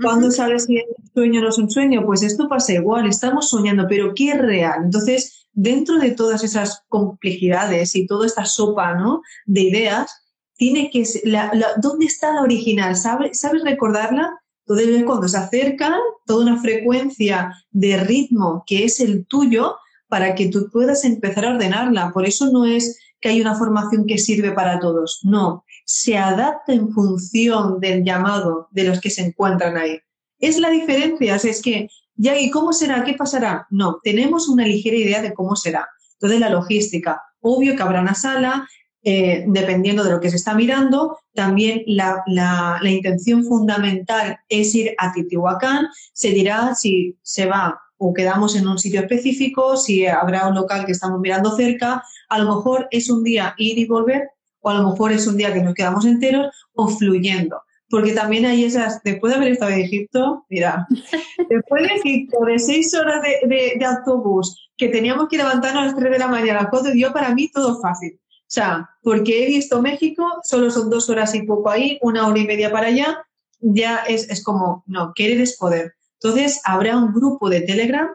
[0.00, 2.06] ¿Cuándo sabes si es un sueño o no es un sueño?
[2.06, 4.84] Pues esto pasa igual, estamos soñando, pero ¿qué es real?
[4.84, 9.22] Entonces, dentro de todas esas complejidades y toda esta sopa ¿no?
[9.46, 10.27] de ideas,
[10.58, 12.96] tiene que la, ¿dónde está la original?
[12.96, 14.38] ¿Sabes, ¿Sabes recordarla?
[14.66, 15.94] Entonces, cuando se acercan,
[16.26, 19.76] toda una frecuencia de ritmo que es el tuyo
[20.08, 22.10] para que tú puedas empezar a ordenarla.
[22.12, 26.72] Por eso no es que hay una formación que sirve para todos, no, se adapta
[26.72, 29.98] en función del llamado de los que se encuentran ahí.
[30.38, 33.04] Es la diferencia, es que, ya, ¿y cómo será?
[33.04, 33.66] ¿Qué pasará?
[33.70, 35.88] No, tenemos una ligera idea de cómo será.
[36.14, 38.68] Entonces, la logística, obvio que habrá una sala,
[39.02, 44.94] eh, dependiendo de lo que se está mirando, también la, la, intención fundamental es ir
[44.98, 50.48] a Titihuacán, se dirá si se va o quedamos en un sitio específico, si habrá
[50.48, 54.30] un local que estamos mirando cerca, a lo mejor es un día ir y volver,
[54.60, 57.60] o a lo mejor es un día que nos quedamos enteros o fluyendo.
[57.90, 60.86] Porque también hay esas, después de haber estado en Egipto, mira,
[61.48, 65.96] después de Egipto, de seis horas de, de, autobús, que teníamos que levantarnos a las
[65.96, 68.20] tres de la mañana, cuando dio para mí todo fácil.
[68.48, 72.38] O sea, porque he visto México, solo son dos horas y poco ahí, una hora
[72.38, 73.18] y media para allá,
[73.60, 75.92] ya es, es como, no, querer es poder.
[76.14, 78.08] Entonces, habrá un grupo de Telegram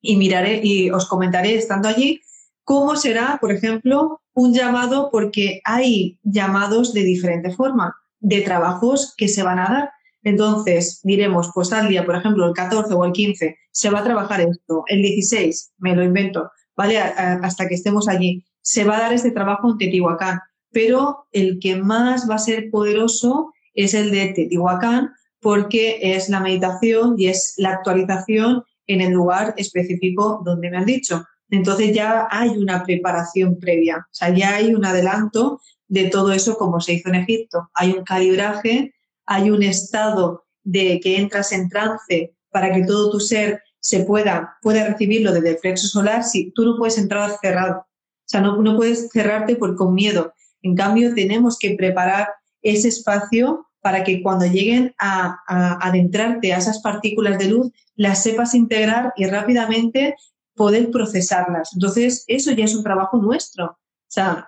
[0.00, 2.20] y miraré y os comentaré estando allí
[2.64, 9.28] cómo será, por ejemplo, un llamado porque hay llamados de diferente forma, de trabajos que
[9.28, 9.90] se van a dar.
[10.22, 14.04] Entonces, diremos, pues al día, por ejemplo, el 14 o el 15, se va a
[14.04, 16.98] trabajar esto, el 16, me lo invento, ¿vale?
[16.98, 21.76] hasta que estemos allí, se va a dar este trabajo en Teotihuacán, pero el que
[21.76, 27.54] más va a ser poderoso es el de Teotihuacán porque es la meditación y es
[27.56, 31.24] la actualización en el lugar específico donde me han dicho.
[31.48, 36.58] Entonces ya hay una preparación previa, o sea, ya hay un adelanto de todo eso
[36.58, 37.70] como se hizo en Egipto.
[37.72, 43.18] Hay un calibraje, hay un estado de que entras en trance para que todo tu
[43.18, 47.87] ser se pueda, pueda recibirlo desde el flexo solar, si tú no puedes entrar cerrado.
[48.28, 50.34] O sea, no, no puedes cerrarte por, con miedo.
[50.60, 52.28] En cambio, tenemos que preparar
[52.60, 55.38] ese espacio para que cuando lleguen a,
[55.80, 60.14] adentrarte a esas partículas de luz, las sepas integrar y rápidamente
[60.54, 61.70] poder procesarlas.
[61.72, 63.64] Entonces, eso ya es un trabajo nuestro.
[63.64, 64.46] O sea,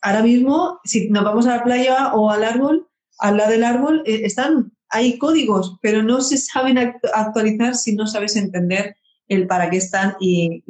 [0.00, 2.88] ahora mismo, si nos vamos a la playa o al árbol,
[3.18, 6.78] al lado del árbol, eh, están, hay códigos, pero no se saben
[7.12, 8.96] actualizar si no sabes entender
[9.28, 10.62] el para qué están y,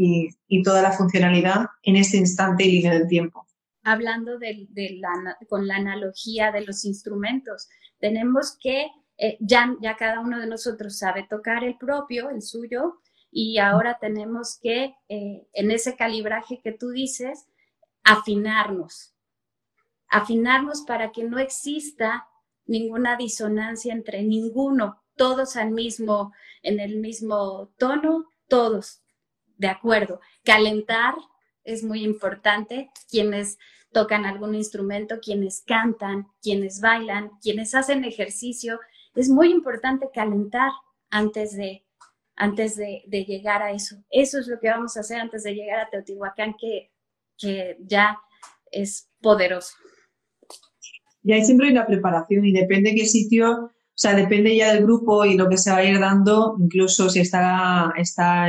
[0.63, 3.47] toda la funcionalidad en este instante y línea del tiempo.
[3.85, 4.39] Hablando
[5.49, 7.69] con la analogía de los instrumentos,
[7.99, 13.01] tenemos que, eh, ya, ya cada uno de nosotros sabe tocar el propio, el suyo,
[13.31, 17.47] y ahora tenemos que, eh, en ese calibraje que tú dices,
[18.03, 19.15] afinarnos,
[20.09, 22.27] afinarnos para que no exista
[22.67, 29.03] ninguna disonancia entre ninguno, todos al mismo, en el mismo tono, todos
[29.57, 30.21] de acuerdo.
[30.45, 31.15] Calentar
[31.65, 33.59] es muy importante, quienes
[33.93, 38.81] tocan algún instrumento, quienes cantan, quienes bailan, quienes hacen ejercicio,
[39.15, 40.71] es muy importante calentar
[41.11, 41.85] antes de,
[42.37, 43.97] antes de, llegar a eso.
[44.11, 46.93] Eso es lo que vamos a hacer antes de llegar a Teotihuacán, que,
[47.37, 48.19] que ya
[48.71, 49.75] es poderoso.
[51.23, 54.85] Y ahí siempre hay una preparación y depende qué sitio, o sea, depende ya del
[54.85, 58.49] grupo y lo que se va a ir dando, incluso si está, está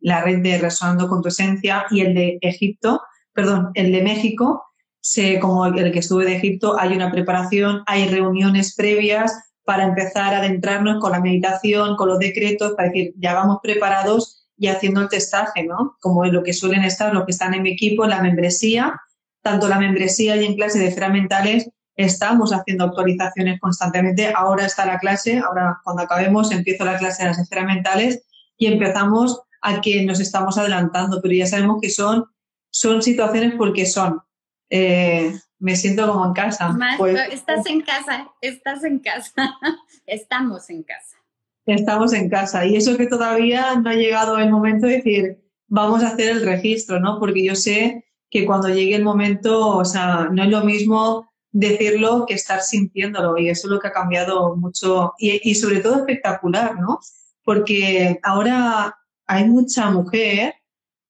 [0.00, 4.62] la red de Resonando con tu Esencia y el de Egipto, perdón, el de México,
[5.00, 9.32] se, como el que estuve de Egipto, hay una preparación, hay reuniones previas
[9.64, 14.46] para empezar a adentrarnos con la meditación, con los decretos, para decir, ya vamos preparados
[14.56, 15.96] y haciendo el testaje, ¿no?
[16.00, 19.00] Como es lo que suelen estar los que están en mi equipo, la membresía,
[19.42, 24.32] tanto la membresía y en clase de fermentales estamos haciendo actualizaciones constantemente.
[24.34, 28.24] Ahora está la clase, ahora cuando acabemos empiezo la clase de las esferas mentales
[28.56, 32.26] y empezamos a que nos estamos adelantando, pero ya sabemos que son,
[32.70, 34.20] son situaciones porque son.
[34.70, 36.76] Eh, me siento como en casa.
[36.98, 39.32] Pues, estás en casa, estás en casa,
[40.06, 41.16] estamos en casa.
[41.66, 46.02] Estamos en casa y eso que todavía no ha llegado el momento de decir, vamos
[46.02, 47.18] a hacer el registro, ¿no?
[47.18, 52.26] Porque yo sé que cuando llegue el momento, o sea, no es lo mismo decirlo
[52.26, 56.80] que estar sintiéndolo y eso es lo que ha cambiado mucho y, sobre todo espectacular,
[56.80, 56.98] ¿no?
[57.44, 60.54] Porque ahora hay mucha mujer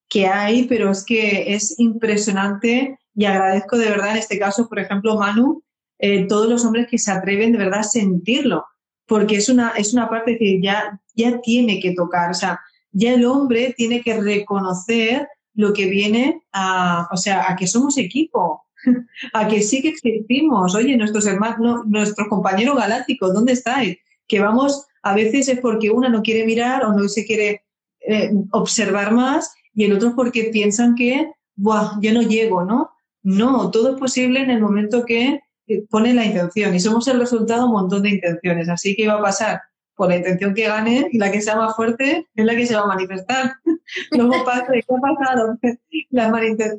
[0.06, 4.78] que hay, pero es que es impresionante y agradezco de verdad en este caso, por
[4.78, 5.62] ejemplo, Manu,
[5.98, 8.66] eh, todos los hombres que se atreven de verdad a sentirlo,
[9.06, 12.60] porque es una, es una parte que ya, ya tiene que tocar, o sea,
[12.92, 17.96] ya el hombre tiene que reconocer lo que viene a, o sea, a que somos
[17.96, 18.63] equipo,
[19.32, 20.74] a que sí que existimos.
[20.74, 23.96] Oye, nuestros hermanos, nuestros compañeros galácticos, ¿dónde estáis?
[24.26, 27.62] Que vamos, a veces es porque una no quiere mirar o no se quiere
[28.00, 32.90] eh, observar más y el otro porque piensan que, Buah, yo no llego, ¿no?
[33.22, 35.40] No, todo es posible en el momento que
[35.88, 38.68] pone la intención y somos el resultado de un montón de intenciones.
[38.68, 39.62] Así que va a pasar
[39.96, 42.74] por la intención que gane y la que sea más fuerte es la que se
[42.74, 43.54] va a manifestar.
[44.10, 45.58] Luego pasa, ¿qué ha pasado?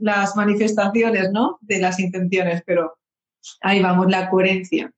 [0.02, 1.58] Las, manifestaciones, ¿no?
[1.62, 2.98] De las intenciones, pero
[3.62, 4.92] ahí vamos, la coherencia.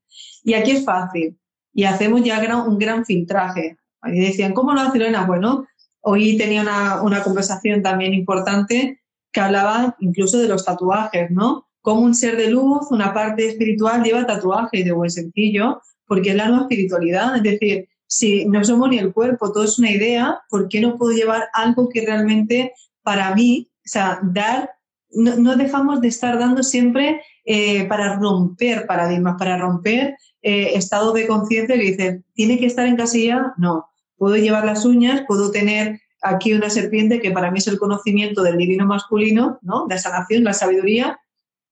[0.43, 1.37] Y aquí es fácil.
[1.73, 3.77] Y hacemos ya un gran filtraje.
[4.05, 5.25] Y decían, ¿cómo lo hace Elena?
[5.25, 5.67] Bueno,
[6.01, 9.01] hoy tenía una, una conversación también importante
[9.31, 11.67] que hablaba incluso de los tatuajes, ¿no?
[11.81, 16.35] Como un ser de luz, una parte espiritual lleva tatuajes de buen sencillo, porque es
[16.35, 17.35] la nueva espiritualidad.
[17.35, 20.97] Es decir, si no somos ni el cuerpo, todo es una idea, ¿por qué no
[20.97, 24.71] puedo llevar algo que realmente para mí, o sea, dar,
[25.11, 31.27] no, dejamos de estar dando siempre eh, para romper paradigmas, para romper eh, estado de
[31.27, 33.53] conciencia que dice, ¿tiene que estar en casilla?
[33.57, 33.87] No.
[34.17, 38.41] Puedo llevar las uñas, puedo tener aquí una serpiente que para mí es el conocimiento
[38.41, 39.85] del divino masculino, ¿no?
[39.89, 41.19] La sanación, la sabiduría,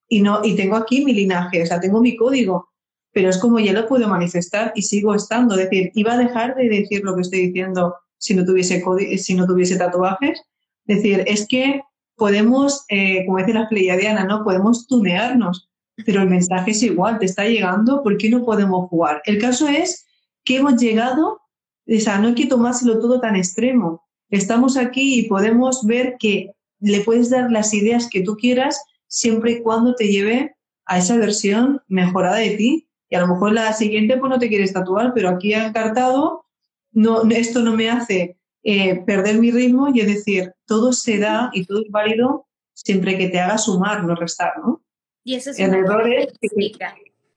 [0.07, 2.69] y, no, y tengo aquí mi linaje, o sea, tengo mi código,
[3.15, 5.55] pero es como ya lo puedo manifestar y sigo estando.
[5.55, 8.83] Es decir, iba a dejar de decir lo que estoy diciendo si no tuviese,
[9.17, 10.39] si no tuviese tatuajes.
[10.85, 11.81] Es decir, es que
[12.15, 14.43] podemos, eh, como dice la Pleiadiana, ¿no?
[14.43, 15.67] Podemos tunearnos,
[16.05, 19.23] pero el mensaje es igual, te está llegando, ¿por qué no podemos jugar?
[19.25, 20.05] El caso es
[20.43, 21.39] que hemos llegado,
[21.87, 26.51] o sea, no hay que tomárselo todo tan extremo estamos aquí y podemos ver que
[26.79, 31.17] le puedes dar las ideas que tú quieras siempre y cuando te lleve a esa
[31.17, 32.84] versión mejorada de ti.
[33.09, 36.45] Y a lo mejor la siguiente pues no te quieres tatuar, pero aquí ha encartado,
[36.91, 41.49] no, esto no me hace eh, perder mi ritmo y es decir, todo se da
[41.53, 44.81] y todo es válido siempre que te haga sumar, no restar, ¿no?
[45.23, 46.95] Y eso es una característica.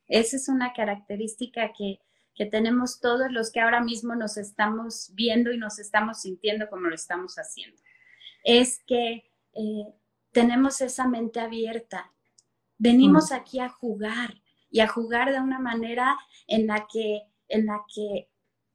[0.09, 2.01] Esa es una característica que
[2.39, 6.87] que tenemos todos los que ahora mismo nos estamos viendo y nos estamos sintiendo como
[6.87, 7.83] lo estamos haciendo.
[8.45, 9.87] Es que eh,
[10.31, 12.13] tenemos esa mente abierta.
[12.79, 13.35] Venimos mm.
[13.35, 18.29] aquí a jugar y a jugar de una manera en la que, en la que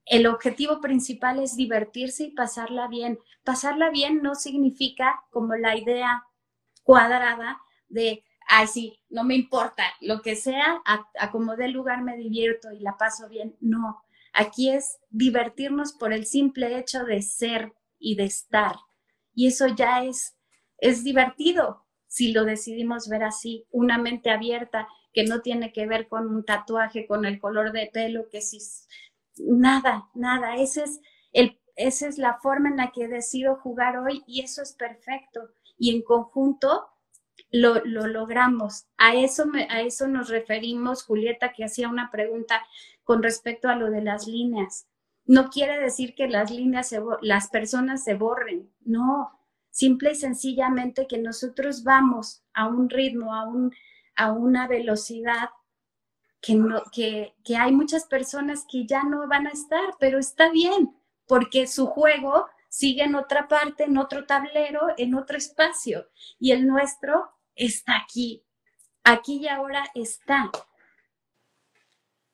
[0.06, 3.20] el objetivo principal es divertirse y pasarla bien.
[3.44, 6.24] Pasarla bien no significa como la idea
[6.84, 12.18] cuadrada de ay, sí, no me importa, lo que sea, a, como dé lugar me
[12.18, 13.56] divierto y la paso bien.
[13.60, 14.04] No,
[14.34, 18.76] aquí es divertirnos por el simple hecho de ser y de estar.
[19.34, 20.38] Y eso ya es,
[20.78, 26.08] es divertido si lo decidimos ver así, una mente abierta que no tiene que ver
[26.08, 28.60] con un tatuaje, con el color de pelo, que si
[29.38, 34.24] nada, nada, ese es el, esa es la forma en la que decido jugar hoy
[34.28, 35.50] y eso es perfecto.
[35.78, 36.88] Y en conjunto
[37.52, 38.88] lo, logramos.
[38.98, 42.64] A eso, a eso nos referimos, Julieta, que hacía una pregunta
[43.04, 44.88] con respecto a lo de las líneas.
[45.26, 51.18] No quiere decir que las líneas, las personas se borren, no, simple y sencillamente que
[51.18, 53.74] nosotros vamos a un ritmo, a, un,
[54.16, 55.50] a una velocidad
[56.42, 60.52] que, no, que, que hay muchas personas que ya no van a estar, pero está
[60.52, 66.08] bien, porque su juego sigue en otra parte, en otro tablero, en otro espacio,
[66.40, 68.44] y el nuestro está aquí,
[69.04, 70.52] aquí y ahora está.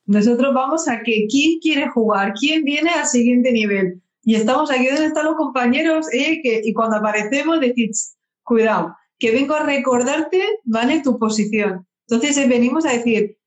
[0.05, 4.01] Nosotros vamos a que quién quiere jugar, quién viene al siguiente nivel.
[4.23, 9.31] Y estamos aquí donde están los compañeros, eh, que, y cuando aparecemos decís, cuidado, que
[9.31, 11.01] vengo a recordarte, ¿vale?
[11.01, 11.85] Tu posición.
[12.07, 13.37] Entonces eh, venimos a decir,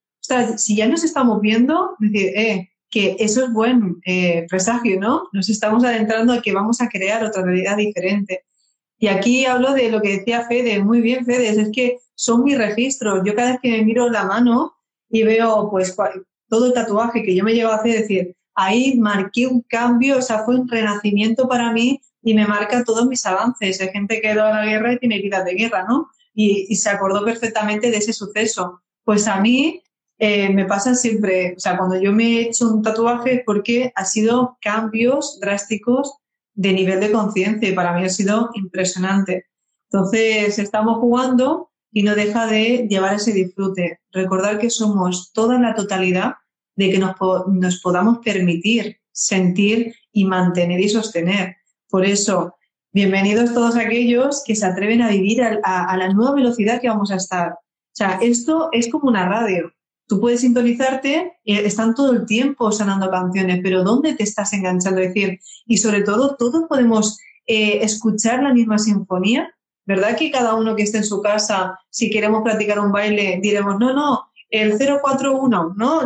[0.56, 5.24] si ya nos estamos viendo, decir, eh, que eso es buen eh, presagio, ¿no?
[5.32, 8.44] Nos estamos adentrando a que vamos a crear otra realidad diferente.
[8.98, 12.56] Y aquí hablo de lo que decía Fede, muy bien Fede, es que son mis
[12.56, 13.22] registros.
[13.24, 14.74] Yo cada vez que me miro la mano
[15.08, 15.96] y veo pues
[16.48, 20.22] todo el tatuaje que yo me llevo a hacer, decir, ahí marqué un cambio, o
[20.22, 23.80] sea, fue un renacimiento para mí y me marca todos mis avances.
[23.80, 26.08] Hay gente que ha ido a la guerra y tiene vida de guerra, ¿no?
[26.34, 28.80] Y, se acordó perfectamente de ese suceso.
[29.04, 29.82] Pues a mí
[30.18, 33.92] eh, me pasa siempre, o sea, cuando yo me he hecho un tatuaje es porque
[33.94, 36.14] ha sido cambios drásticos
[36.54, 39.46] de nivel de conciencia y para mí ha sido impresionante.
[39.90, 44.00] Entonces, estamos jugando y no deja de llevar ese disfrute.
[44.12, 46.34] Recordar que somos toda la totalidad
[46.76, 47.14] de que nos,
[47.48, 51.56] nos podamos permitir sentir y mantener y sostener.
[51.93, 52.57] Por eso,
[52.95, 57.16] bienvenidos todos aquellos que se atreven a vivir a, la nueva velocidad que vamos a
[57.16, 57.53] estar.
[57.53, 59.70] O sea, esto es como una radio.
[60.09, 65.03] Tú puedes sintonizarte, eh, están todo el tiempo sonando canciones, pero ¿dónde te estás enganchando?
[65.03, 69.55] Es decir, y sobre todo, todos podemos eh, escuchar la misma sinfonía.
[69.84, 73.78] ¿Verdad que cada uno que esté en su casa, si queremos practicar un baile, diremos,
[73.78, 76.01] no, no, el 041, ¿no?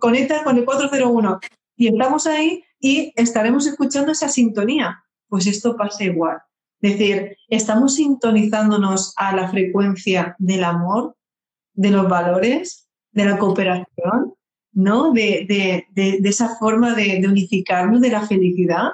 [0.00, 1.38] Conecta con el 401
[1.76, 5.02] y estamos ahí y estaremos escuchando esa sintonía.
[5.28, 6.38] Pues esto pasa igual.
[6.80, 11.16] Es decir, estamos sintonizándonos a la frecuencia del amor,
[11.74, 14.34] de los valores, de la cooperación,
[14.72, 15.12] ¿no?
[15.12, 18.90] De, esa forma de, unificarnos, de la felicidad.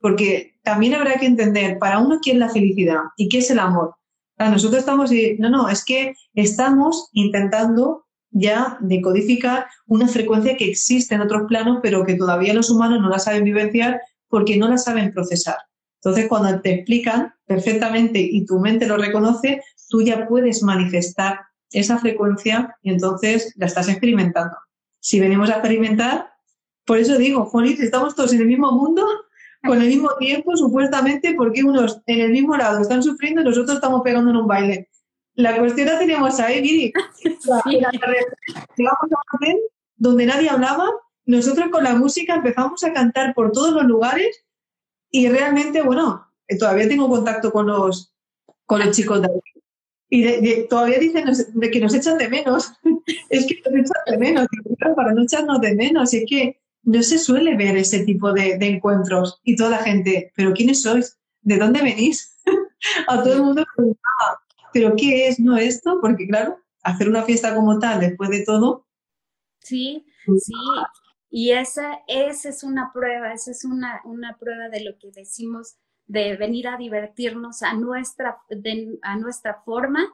[0.00, 3.58] Porque también habrá que entender para uno qué es la felicidad y qué es el
[3.58, 3.94] amor.
[4.38, 8.03] nosotros estamos, no, no, es que estamos intentando
[8.34, 13.08] ya decodificar una frecuencia que existe en otros planos, pero que todavía los humanos no
[13.08, 15.56] la saben vivenciar porque no la saben procesar.
[16.02, 21.98] Entonces, cuando te explican perfectamente y tu mente lo reconoce, tú ya puedes manifestar esa
[21.98, 24.56] frecuencia y entonces la estás experimentando.
[25.00, 26.30] Si venimos a experimentar,
[26.84, 29.06] por eso digo, Juanito, estamos todos en el mismo mundo,
[29.64, 33.76] con el mismo tiempo, supuestamente, porque unos en el mismo lado están sufriendo y nosotros
[33.76, 34.90] estamos pegando en un baile.
[35.34, 36.92] La cuestión la tenemos ahí, Viri.
[37.66, 38.02] Llegamos
[38.76, 39.60] a un hotel
[39.96, 40.88] donde nadie hablaba,
[41.26, 44.44] nosotros con la música empezamos a cantar por todos los lugares
[45.10, 48.14] y realmente, bueno, eh, todavía tengo contacto con los,
[48.66, 49.40] con los chicos de ahí.
[50.10, 51.24] Y todavía dicen
[51.72, 52.72] que nos echan de menos.
[53.30, 54.46] es que nos echan de menos,
[54.94, 56.12] para no echarnos de menos.
[56.12, 59.40] Es que no se suele ver ese tipo de, de encuentros.
[59.42, 61.18] Y toda la gente, ¿pero quiénes sois?
[61.40, 62.36] ¿De dónde venís?
[63.08, 64.40] a todo el mundo preguntaba,
[64.74, 65.98] pero ¿qué es no esto?
[66.00, 68.86] Porque claro, hacer una fiesta como tal después de todo.
[69.60, 70.52] Sí, sí.
[71.30, 75.76] Y esa, esa es una prueba, esa es una, una prueba de lo que decimos
[76.06, 78.38] de venir a divertirnos a nuestra,
[79.02, 80.12] a nuestra forma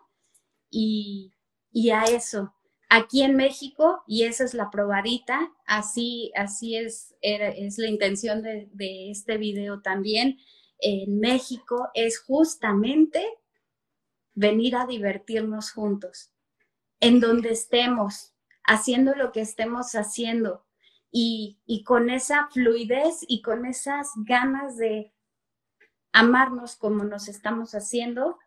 [0.70, 1.32] y,
[1.72, 2.54] y, a eso.
[2.88, 8.68] Aquí en México, y esa es la probadita, así, así es, es la intención de,
[8.72, 10.38] de este video también,
[10.80, 13.22] en México es justamente
[14.34, 16.32] venir a divertirnos juntos,
[17.00, 20.64] en donde estemos, haciendo lo que estemos haciendo
[21.10, 25.12] y, con esa fluidez y con esas ganas de
[26.12, 28.38] amarnos como nos estamos haciendo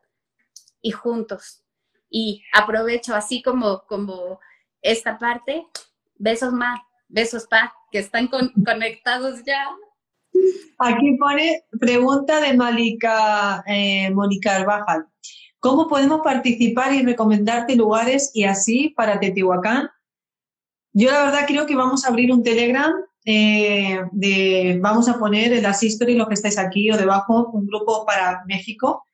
[0.81, 1.63] y juntos.
[2.09, 4.39] Y aprovecho así como, como
[4.81, 5.65] esta parte,
[6.15, 9.67] besos más, besos pa, que están conectados ya.
[10.79, 15.07] Aquí pone pregunta de Malika eh, Mónica Arbajal.
[15.63, 19.89] ¿Cómo podemos participar y recomendarte lugares y así para Teotihuacán?
[20.91, 22.91] Yo la verdad creo que vamos a abrir un Telegram
[23.23, 27.65] eh, de, vamos a poner en las historias, los que estáis aquí o debajo, un
[27.65, 29.05] grupo para México.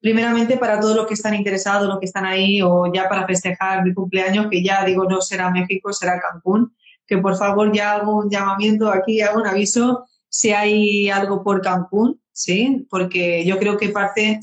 [0.00, 3.82] Primeramente para todos los que están interesados, los que están ahí, o ya para festejar
[3.82, 6.76] mi cumpleaños, que ya digo no será México, será Cancún.
[7.08, 11.60] Que por favor ya hago un llamamiento aquí, hago un aviso si hay algo por
[11.60, 12.86] Cancún, ¿sí?
[12.88, 14.38] Porque yo creo que parte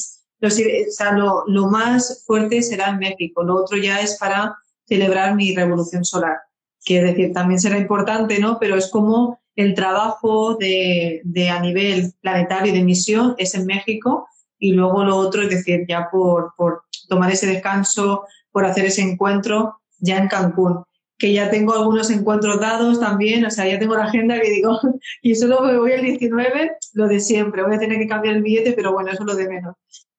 [1.47, 6.37] lo, más fuerte será en México, lo otro ya es para celebrar mi revolución solar,
[6.83, 8.57] que es decir, también será importante, ¿no?
[8.59, 14.27] Pero es como el trabajo de, a nivel planetario de misión es en México
[14.59, 19.01] y luego lo otro es decir, ya por, por tomar ese descanso, por hacer ese
[19.01, 20.83] encuentro ya en Cancún
[21.17, 24.79] que ya tengo algunos encuentros dados también, o sea, ya tengo la agenda que digo,
[25.21, 28.43] y solo me voy el 19, lo de siempre, voy a tener que cambiar el
[28.43, 29.75] billete, pero bueno, eso es lo de menos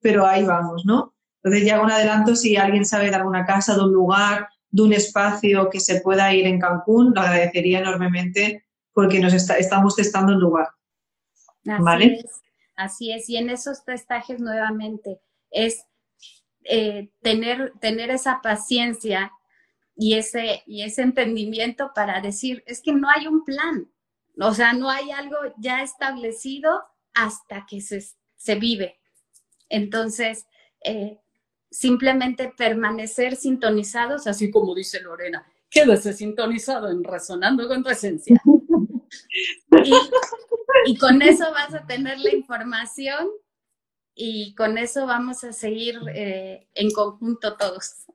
[0.07, 1.17] pero ahí vamos, ¿no?
[1.43, 4.93] Entonces ya un adelanto si alguien sabe de alguna casa, de un lugar, de un
[4.93, 10.39] espacio que se pueda ir en Cancún, lo agradecería enormemente porque nos estamos testando el
[10.39, 10.69] lugar.
[11.67, 12.21] Así ¿Vale?
[12.25, 12.41] Es,
[12.77, 15.19] así es, y en esos testajes nuevamente
[15.51, 15.85] es
[16.63, 19.33] eh, tener, tener esa paciencia
[19.97, 23.91] y ese, y ese entendimiento para decir, es que no hay un plan,
[24.39, 26.85] o sea, no hay algo ya establecido
[27.15, 28.05] hasta que se,
[28.37, 29.01] se vive.
[29.69, 30.47] Entonces,
[30.85, 31.19] eh,
[31.71, 38.41] simplemente permanecer sintonizados, así como dice Lorena, quédese sintonizado en Resonando con tu Esencia.
[39.85, 39.93] Y,
[40.87, 43.29] y, con eso vas a tener la información
[44.15, 48.07] y con eso vamos a seguir eh, en conjunto todos.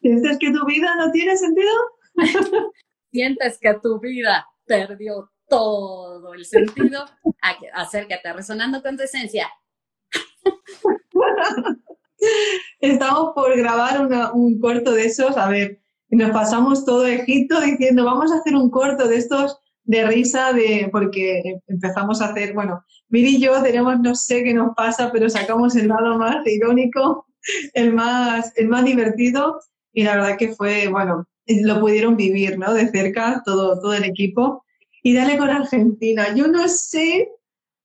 [0.00, 1.72] ¿Sientes que tu vida no tiene sentido?
[3.12, 7.04] Sientes que tu vida perdió todo el sentido.
[7.74, 9.48] Acércate, resonando con tu esencia.
[12.80, 15.80] Estamos por grabar un corto de esos, a ver,
[16.10, 20.88] nos pasamos todo Egipto diciendo, vamos a hacer un corto de estos de risa, de,
[20.92, 25.30] porque empezamos a hacer, bueno, Miri y yo tenemos, no sé qué nos pasa, pero
[25.30, 27.26] sacamos el lado más irónico,
[27.72, 29.58] el más, el más divertido,
[29.92, 32.74] y la verdad que fue, bueno, lo pudieron vivir, ¿no?
[32.74, 34.64] De cerca, todo, todo el equipo.
[35.02, 36.34] Y dale con Argentina.
[36.34, 37.28] Yo no sé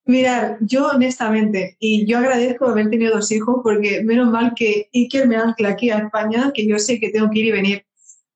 [0.05, 5.29] Mirar, yo honestamente, y yo agradezco haber tenido dos hijos porque menos mal que Iker
[5.29, 7.85] me ancla aquí a España, que yo sé que tengo que ir y venir,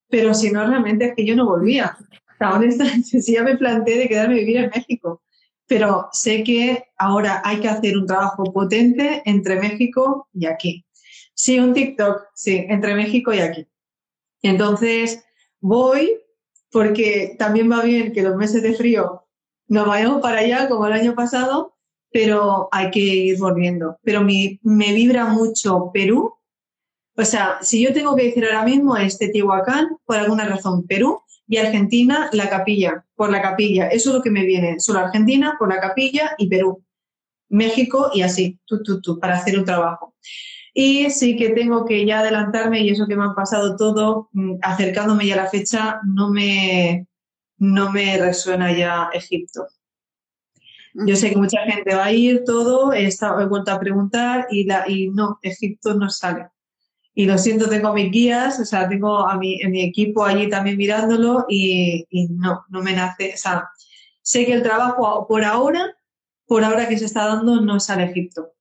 [0.08, 1.94] pero si no, realmente es que yo no volvía.
[2.40, 5.22] O honestamente, si ya me planteé de quedarme a vivir en México,
[5.66, 10.86] pero sé que ahora hay que hacer un trabajo potente entre México y aquí.
[11.38, 13.68] Sí, un TikTok, sí, entre México y aquí.
[14.42, 15.24] Entonces,
[15.60, 16.20] voy
[16.72, 19.24] porque también va bien que los meses de frío
[19.68, 21.76] nos vayamos para allá como el año pasado,
[22.10, 23.98] pero hay que ir volviendo.
[24.02, 26.34] Pero me, vibra mucho Perú.
[27.16, 31.22] O sea, si yo tengo que decir ahora mismo es Teotihuacán, por alguna razón Perú,
[31.46, 33.86] y Argentina, la capilla, por la capilla.
[33.86, 34.80] Eso es lo que me viene.
[34.80, 36.82] Solo Argentina, por la capilla y Perú.
[37.48, 40.14] México y así, tú, tú, tú, para hacer un trabajo.
[40.80, 44.58] Y sí que tengo que ya adelantarme y eso que me han pasado todo, mm,
[44.62, 47.08] acercándome ya a la fecha, no me,
[47.56, 49.66] no me resuena ya Egipto.
[50.94, 54.46] Yo sé que mucha gente va a ir, todo, he, estado, he vuelto a preguntar
[54.52, 56.46] y, la, y no, Egipto no sale.
[57.12, 60.76] Y lo siento, tengo mis guías, o sea, tengo a mi, mi equipo allí también
[60.76, 63.32] mirándolo y, y, no, no me nace.
[63.34, 63.68] O sea,
[64.22, 65.96] sé que el trabajo por ahora,
[66.46, 68.52] por ahora que se está dando, no sale Egipto.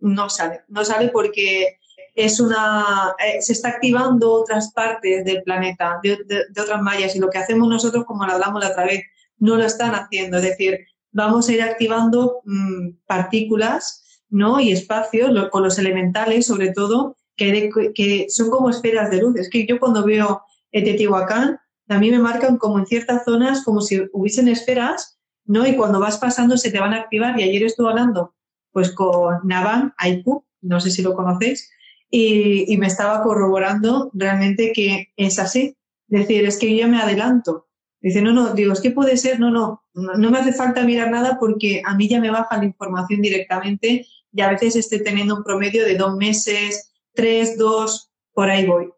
[0.00, 0.62] No sale.
[0.68, 1.78] No sale porque
[2.14, 6.18] es una, eh, se está activando otras partes del planeta, de,
[6.60, 9.02] otras mallas, y lo que hacemos nosotros, como lo hablamos la otra vez,
[9.38, 10.36] no lo están haciendo.
[10.36, 10.78] Es decir,
[11.10, 14.60] vamos a ir activando mm, partículas ¿no?
[14.60, 19.36] y espacios con los elementales, sobre todo, que, que, son como esferas de luz.
[19.36, 23.80] Es que yo cuando veo Teotihuacán, a mí me marcan como en ciertas zonas como
[23.80, 25.66] si hubiesen esferas, ¿no?
[25.66, 27.38] Y cuando vas pasando se te van a activar.
[27.38, 28.34] Y ayer estuve hablando
[28.74, 31.70] pues con Navan Aipu, no sé si lo conocéis,
[32.10, 35.76] y, me estaba corroborando realmente que es así.
[36.06, 37.68] Decir, es que yo me adelanto.
[38.00, 41.10] Dice, no, no, digo, es que puede ser, no, no, no me hace falta mirar
[41.10, 45.36] nada porque a mí ya me baja la información directamente y a veces estoy teniendo
[45.36, 48.90] un promedio de dos meses, tres, dos, por ahí voy.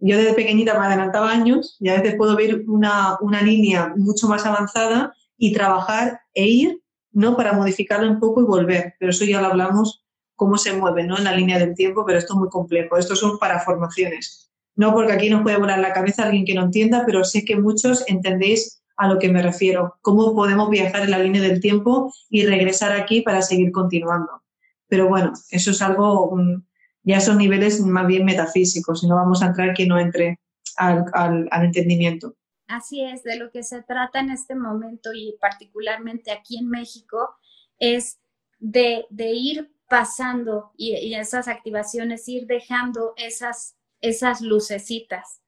[0.00, 4.28] Yo desde pequeñita me adelantaba años y a veces puedo ver una, una línea mucho
[4.28, 6.82] más avanzada y trabajar e ir,
[7.14, 7.36] ¿no?
[7.36, 8.94] Para modificarla un poco y volver.
[8.98, 10.04] Pero eso ya lo hablamos
[10.36, 11.16] cómo se mueve ¿no?
[11.16, 12.96] en la línea del tiempo, pero esto es muy complejo.
[12.96, 14.50] Esto son para formaciones.
[14.76, 17.56] No porque aquí nos puede volar la cabeza alguien que no entienda, pero sé que
[17.56, 19.96] muchos entendéis a lo que me refiero.
[20.02, 24.42] Cómo podemos viajar en la línea del tiempo y regresar aquí para seguir continuando.
[24.88, 26.62] Pero bueno, eso es algo, mm,
[27.04, 30.40] ya son niveles más bien metafísicos y no vamos a entrar que no entre
[30.76, 32.34] al, al entendimiento.
[32.74, 37.36] Así es, de lo que se trata en este momento y particularmente aquí en México
[37.78, 38.18] es
[38.58, 45.40] de, ir pasando y, esas activaciones, ir dejando esas, esas lucecitas.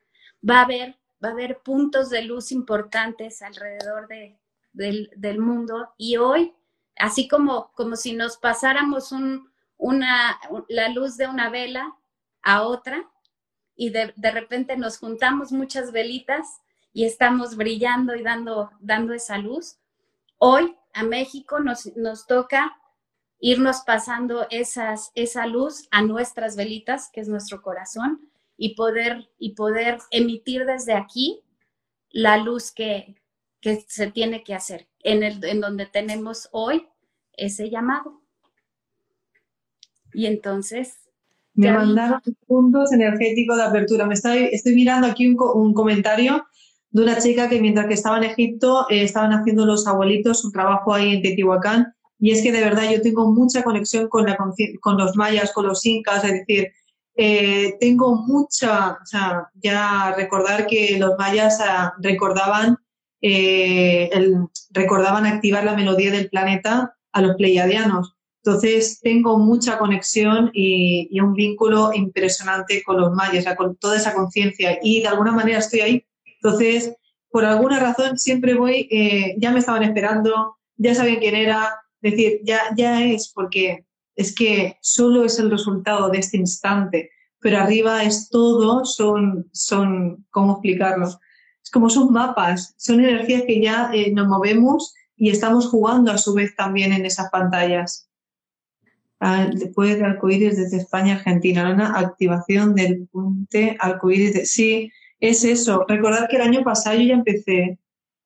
[0.48, 4.38] Va a haber, va a haber puntos de luz importantes alrededor de,
[4.72, 6.54] del, mundo y hoy,
[6.96, 11.92] así como, como si nos pasáramos un, una, la luz de una vela
[12.42, 13.10] a otra
[13.74, 16.60] y de, de, repente nos juntamos muchas velitas
[16.96, 19.76] y estamos brillando y dando, dando esa luz.
[20.38, 22.74] Hoy a México nos, nos toca
[23.38, 29.52] irnos pasando esas, esa luz a nuestras velitas, que es nuestro corazón, y poder, y
[29.52, 31.42] poder emitir desde aquí
[32.08, 33.20] la luz que,
[33.60, 36.86] que se tiene que hacer, en, el, en donde tenemos hoy
[37.34, 38.22] ese llamado.
[40.14, 40.96] Y entonces...
[41.52, 44.06] Me mandaron puntos energéticos de apertura.
[44.06, 46.46] Me estoy, estoy mirando aquí un, un comentario
[46.96, 50.52] de una chica que mientras que estaba en Egipto eh, estaban haciendo los abuelitos un
[50.52, 54.38] trabajo ahí en Teotihuacán y es que de verdad yo tengo mucha conexión con, la,
[54.80, 56.72] con los mayas, con los incas, es decir,
[57.14, 58.98] eh, tengo mucha,
[59.54, 62.78] ya recordar que los mayas ah, recordaban,
[63.20, 64.08] eh,
[64.70, 68.14] recordaban activar la melodía del planeta a los pleiadianos.
[68.42, 74.78] Entonces, tengo mucha conexión y, un vínculo impresionante con los mayas, con toda esa conciencia
[74.82, 76.05] y de alguna manera estoy ahí.
[76.46, 76.94] Entonces,
[77.28, 82.40] por alguna razón siempre voy, eh, ya me estaban esperando, ya sabían quién era, decir,
[82.44, 83.84] ya, ya es porque
[84.14, 90.24] es que solo es el resultado de este instante, pero arriba es todo, son, son
[90.30, 91.08] ¿cómo explicarlo?
[91.62, 96.18] Es como son mapas, son energías que ya eh, nos movemos y estamos jugando a
[96.18, 98.08] su vez también en esas pantallas.
[99.52, 104.52] Después de arcoíris desde España, Argentina, una activación del puente arcoíris.
[104.52, 105.84] Sí, es eso.
[105.88, 107.78] Recordar que el año pasado yo ya empecé,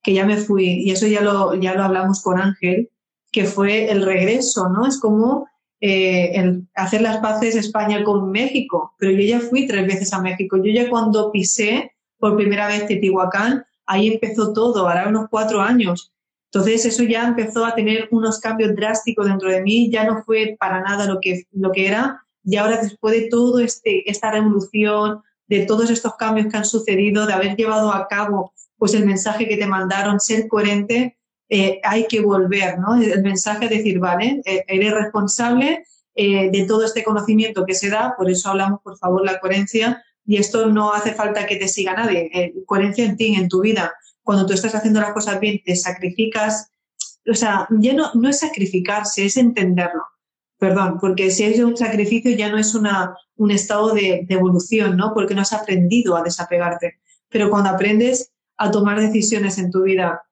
[0.02, 2.90] que ya me fui, y eso ya lo, ya lo hablamos con Ángel,
[3.32, 4.86] que fue el regreso, ¿no?
[4.86, 5.48] Es como
[5.80, 10.56] eh, hacer las paces España con México, pero yo ya fui tres veces a México.
[10.56, 16.12] Yo ya cuando pisé por primera vez Teotihuacán, ahí empezó todo, hará unos cuatro años.
[16.52, 20.56] Entonces eso ya empezó a tener unos cambios drásticos dentro de mí, ya no fue
[20.58, 25.22] para nada lo que, lo que era, y ahora después de todo este, esta revolución,
[25.50, 29.48] de todos estos cambios que han sucedido, de haber llevado a cabo pues el mensaje
[29.48, 31.18] que te mandaron, ser coherente,
[31.50, 32.94] eh, hay que volver, ¿no?
[32.94, 35.84] El mensaje es decir, vale, eh, eres responsable
[36.14, 40.02] eh, de todo este conocimiento que se da, por eso hablamos, por favor, la coherencia,
[40.24, 43.92] y esto no hace falta que te siga nadie, coherencia en ti, en tu vida,
[44.22, 46.70] cuando tú estás haciendo las cosas bien, te sacrificas,
[47.28, 50.04] o sea, ya no, no es sacrificarse, es entenderlo.
[50.60, 55.14] Perdón, porque si es un sacrificio ya no es una, un estado de, evolución, ¿no?
[55.14, 57.00] Porque no has aprendido a desapegarte.
[57.30, 60.22] Pero cuando aprendes a tomar decisiones en tu vida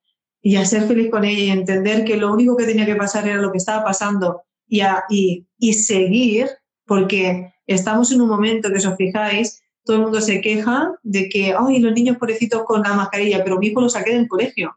[0.43, 3.27] y a ser feliz con ella y entender que lo único que tenía que pasar
[3.27, 6.47] era lo que estaba pasando y, y, y seguir,
[6.85, 11.31] porque estamos en un momento que, si os fijáis, todo el mundo se queja de
[11.31, 14.77] que, ay, los niños pobrecitos con la mascarilla, pero mi hijo lo saqué del colegio.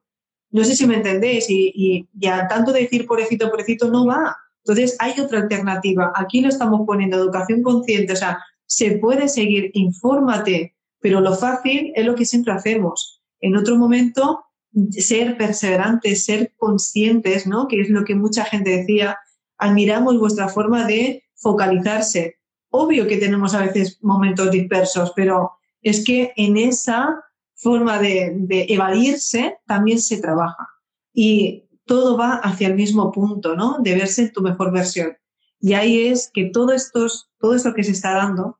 [0.49, 4.37] No sé si me entendéis, y, ya tanto decir pobrecito, pobrecito no va.
[4.63, 6.11] Entonces, hay otra alternativa.
[6.15, 11.91] Aquí lo estamos poniendo, educación consciente, o sea, se puede seguir, infórmate, pero lo fácil
[11.95, 13.21] es lo que siempre hacemos.
[13.39, 14.45] En otro momento,
[14.91, 17.67] ser perseverantes, ser conscientes, ¿no?
[17.67, 19.17] Que es lo que mucha gente decía,
[19.57, 22.37] admiramos vuestra forma de focalizarse.
[22.69, 25.51] Obvio que tenemos a veces momentos dispersos, pero
[25.81, 27.23] es que en esa
[27.55, 30.67] forma de, evadirse también se trabaja.
[31.13, 33.77] Y todo va hacia el mismo punto, ¿no?
[33.79, 35.17] De verse en tu mejor versión.
[35.59, 38.59] Y ahí es que todo, estos, todo esto que se está dando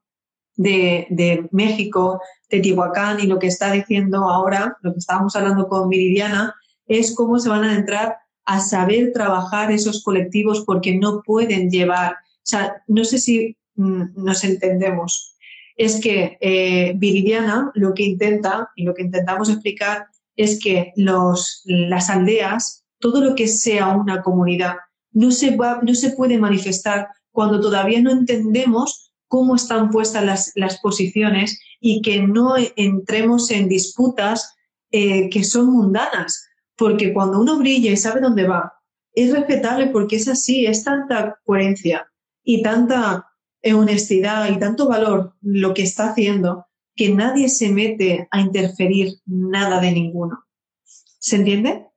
[0.57, 2.19] de, México,
[2.49, 6.55] de Tihuacán y lo que está diciendo ahora, lo que estábamos hablando con Meridiana,
[6.87, 12.13] es cómo se van a entrar a saber trabajar esos colectivos porque no pueden llevar,
[12.13, 15.35] o sea, no sé si Mm, nos entendemos.
[15.77, 21.61] Es que eh, Viridiana lo que intenta y lo que intentamos explicar es que los,
[21.65, 24.75] las aldeas, todo lo que sea una comunidad,
[25.11, 30.79] no se, va, no se puede manifestar cuando todavía no entendemos cómo están puestas las,
[30.81, 34.55] posiciones y que no entremos en disputas
[34.91, 36.47] eh, que son mundanas.
[36.77, 38.73] Porque cuando uno brilla y sabe dónde va,
[39.13, 42.07] es respetable porque es así, es tanta coherencia
[42.43, 43.27] y tanta
[43.63, 49.79] honestidad y tanto valor lo que está haciendo que nadie se mete a interferir nada
[49.79, 50.43] de ninguno.
[50.83, 51.87] ¿Se entiende?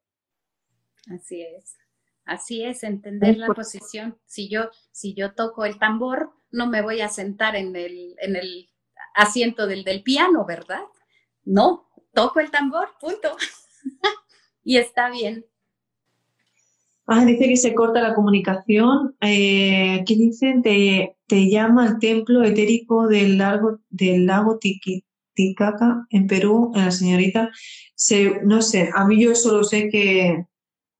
[1.10, 1.76] Así es.
[2.24, 4.18] Así es, entender la posición.
[4.24, 8.36] Si yo, si yo toco el tambor, no me voy a sentar en el, en
[8.36, 8.70] el
[9.14, 10.80] asiento del, del piano, ¿verdad?
[11.44, 13.36] No, toco el tambor, punto.
[14.64, 15.44] y está bien.
[17.06, 19.14] Ah, dice que se corta la comunicación.
[19.20, 20.62] Eh, ¿Qué dicen?
[20.62, 26.90] Te, te llama el templo etérico del lago, del lago Titicaca en Perú, en la
[26.90, 27.50] señorita.
[27.94, 30.46] Se, no sé, a mí yo solo sé que,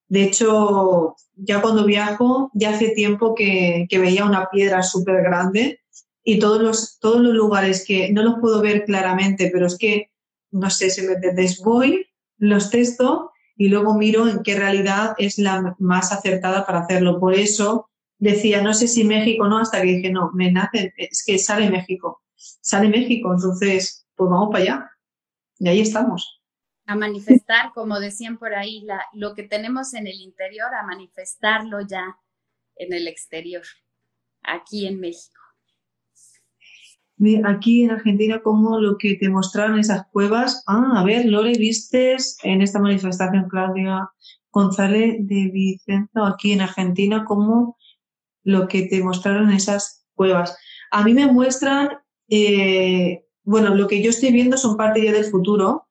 [0.08, 5.80] de hecho, ya cuando viajo, ya hace tiempo que, veía una piedra súper grande
[6.22, 10.10] y todos los, todos los lugares que no los puedo ver claramente, pero es que,
[10.50, 12.06] no sé si me entendéis, voy,
[12.38, 17.18] los texto y luego miro en qué realidad es la más acertada para hacerlo.
[17.20, 17.88] Por eso
[18.18, 21.70] decía, no sé si México no, hasta que dije, no, me nace, es que sale
[21.70, 24.90] México, sale México, entonces, pues vamos para allá.
[25.58, 26.43] Y ahí estamos.
[26.86, 31.80] A manifestar, como decían por ahí, la, lo que tenemos en el interior, a manifestarlo
[31.86, 32.18] ya
[32.76, 33.62] en el exterior,
[34.42, 35.40] aquí en México
[37.44, 40.62] aquí en Argentina como lo que te mostraron esas cuevas.
[40.66, 44.10] Ah, a ver, Lore, vistes en esta manifestación, Claudia
[44.50, 47.76] González de Vicenzo, aquí en Argentina, como
[48.42, 50.56] lo que te mostraron esas cuevas.
[50.90, 51.90] A mí me muestran
[52.28, 55.83] eh, bueno, lo que yo estoy viendo son parte ya del futuro.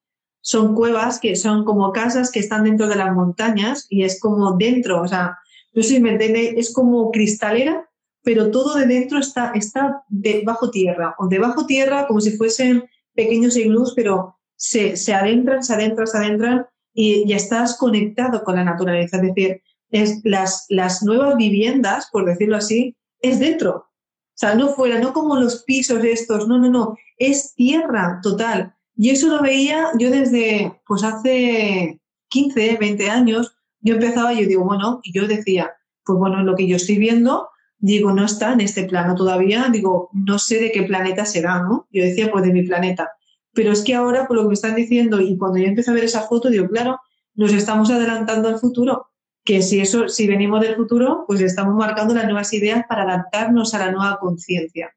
[0.45, 4.57] Son cuevas que son como casas que están dentro de las montañas y es como
[4.57, 5.37] dentro, o sea,
[5.73, 7.89] no sé si me entiende, es como cristalera,
[8.23, 12.83] pero todo de dentro está, está debajo tierra, o debajo tierra como si fuesen
[13.15, 18.55] pequeños iglús, pero se, se adentran, se adentran, se adentran y ya estás conectado con
[18.55, 19.17] la naturaleza.
[19.17, 23.75] Es decir, es las, las nuevas viviendas, por decirlo así, es dentro.
[23.75, 28.72] O sea, no fuera, no como los pisos estos, no, no, no, es tierra total.
[28.95, 34.47] Y eso lo veía yo desde, pues hace 15, 20 años, yo empezaba y yo
[34.47, 35.71] digo, bueno, y yo decía,
[36.05, 40.09] pues bueno, lo que yo estoy viendo, digo, no está en este plano todavía, digo,
[40.13, 41.87] no sé de qué planeta será, ¿no?
[41.91, 43.11] Yo decía, pues de mi planeta.
[43.53, 45.93] Pero es que ahora, por lo que me están diciendo, y cuando yo empecé a
[45.93, 46.99] ver esa foto, digo, claro,
[47.35, 49.07] nos estamos adelantando al futuro,
[49.43, 53.73] que si eso, si venimos del futuro, pues estamos marcando las nuevas ideas para adaptarnos
[53.73, 54.91] a la nueva conciencia.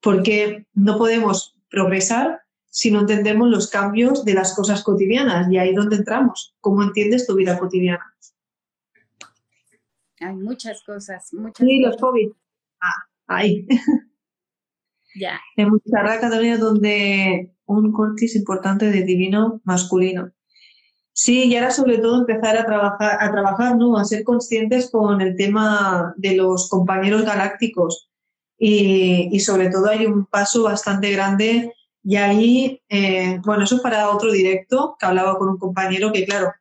[0.00, 2.43] Porque no podemos progresar
[2.74, 5.48] si no entendemos los cambios de las cosas cotidianas.
[5.48, 6.56] Y ahí es donde entramos.
[6.60, 8.16] ¿Cómo entiendes tu vida cotidiana?
[10.18, 11.32] Hay muchas cosas.
[11.34, 12.30] Muchas sí, los COVID.
[12.80, 13.66] Ah, ahí.
[15.16, 15.40] Ya.
[15.56, 20.32] En Montserrat, Cataluña, donde un cortis importante de divino masculino.
[21.12, 23.96] Sí, y ahora sobre todo empezar a trabajar, a trabajar, ¿no?
[23.96, 28.10] A ser conscientes con el tema de los compañeros galácticos.
[28.58, 31.72] Y, y sobre todo hay un paso bastante grande
[32.04, 36.24] y ahí, eh, bueno, eso es para otro directo que hablaba con un compañero que,
[36.24, 36.52] claro,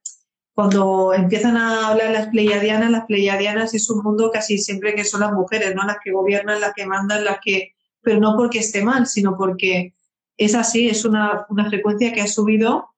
[0.54, 5.22] cuando empiezan a hablar las pleiadianas, las pleiadianas es un mundo casi siempre que son
[5.22, 5.84] las mujeres, ¿no?
[5.84, 9.94] Las que gobiernan, las que mandan, las que, pero no porque esté mal, sino porque
[10.38, 12.90] es así, es una, una frecuencia que ha subido,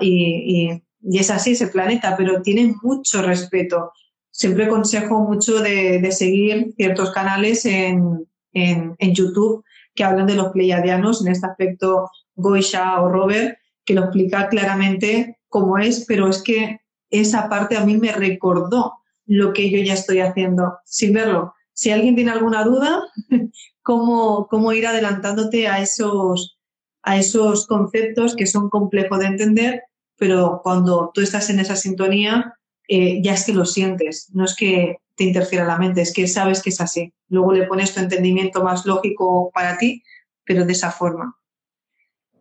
[0.00, 3.92] y y es así ese planeta, pero tiene mucho respeto.
[4.30, 9.64] Siempre aconsejo mucho de, de seguir ciertos canales en, en, en, YouTube
[9.96, 15.38] que hablan de los pleiadianos, en este aspecto Goisha o Robert, que lo explica claramente
[15.48, 16.80] cómo es, pero es que
[17.10, 18.92] esa parte a mí me recordó
[19.24, 21.54] lo que yo ya estoy haciendo sin verlo.
[21.72, 23.02] Si alguien tiene alguna duda,
[23.82, 26.58] cómo, cómo ir adelantándote a esos,
[27.02, 29.82] a esos conceptos que son complejos de entender
[30.16, 32.54] pero cuando tú estás en esa sintonía,
[32.88, 36.28] eh, ya es que lo sientes, no es que te interfiera la mente, es que
[36.28, 37.12] sabes que es así.
[37.28, 40.02] Luego le pones tu entendimiento más lógico para ti,
[40.44, 41.36] pero de esa forma.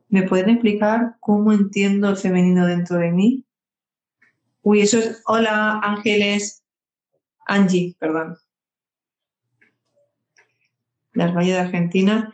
[0.09, 3.45] ¿Me pueden explicar cómo entiendo el femenino dentro de mí?
[4.61, 5.21] Uy, eso es.
[5.25, 6.63] Hola, Ángeles.
[7.47, 8.37] Angie, perdón.
[11.13, 12.33] Las Valles de Argentina.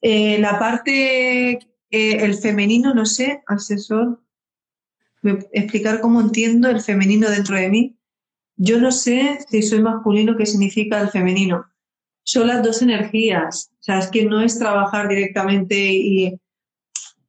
[0.00, 1.58] Eh, la parte, eh,
[1.90, 4.20] el femenino, no sé, asesor
[5.52, 7.97] explicar cómo entiendo el femenino dentro de mí.
[8.60, 11.64] Yo no sé si soy masculino, qué significa el femenino.
[12.24, 13.70] Son las dos energías.
[13.74, 16.36] O sea, es que no es trabajar directamente y,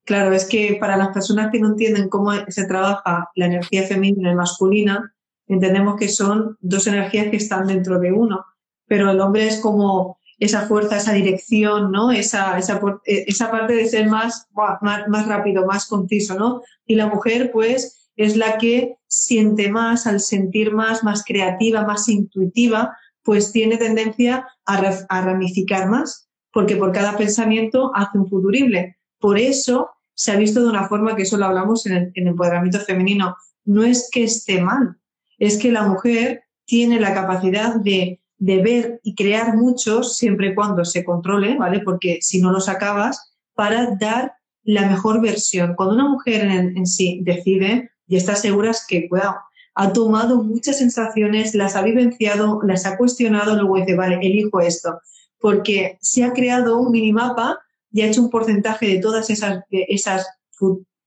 [0.04, 4.32] claro, es que para las personas que no entienden cómo se trabaja la energía femenina
[4.32, 5.14] y masculina,
[5.48, 8.44] entendemos que son dos energías que están dentro de uno.
[8.88, 12.12] Pero el hombre es como esa fuerza, esa dirección, ¿no?
[12.12, 14.48] Esa, esa, esa parte de ser más,
[14.82, 16.64] más, más rápido, más conciso, ¿no?
[16.88, 22.08] Y la mujer, pues, es la que siente más, al sentir más, más creativa, más
[22.08, 28.98] intuitiva, pues tiene tendencia a, ramificar más, porque por cada pensamiento hace un futurible.
[29.20, 32.24] Por eso se ha visto de una forma que eso lo hablamos en el, en
[32.24, 33.36] el empoderamiento femenino.
[33.66, 34.98] No es que esté mal,
[35.38, 40.56] es que la mujer tiene la capacidad de de ver y crear muchos siempre y
[40.56, 41.82] cuando se controle, ¿vale?
[41.82, 44.34] Porque si no los acabas, para dar
[44.64, 45.76] la mejor versión.
[45.76, 49.36] Cuando una mujer en, sí decide y está segura es que, cuidado,
[49.76, 55.00] ha tomado muchas sensaciones, las ha vivenciado, las ha cuestionado, luego dice, vale, elijo esto.
[55.40, 57.60] Porque se ha creado un minimapa
[57.92, 60.28] y ha hecho un porcentaje de todas esas, esas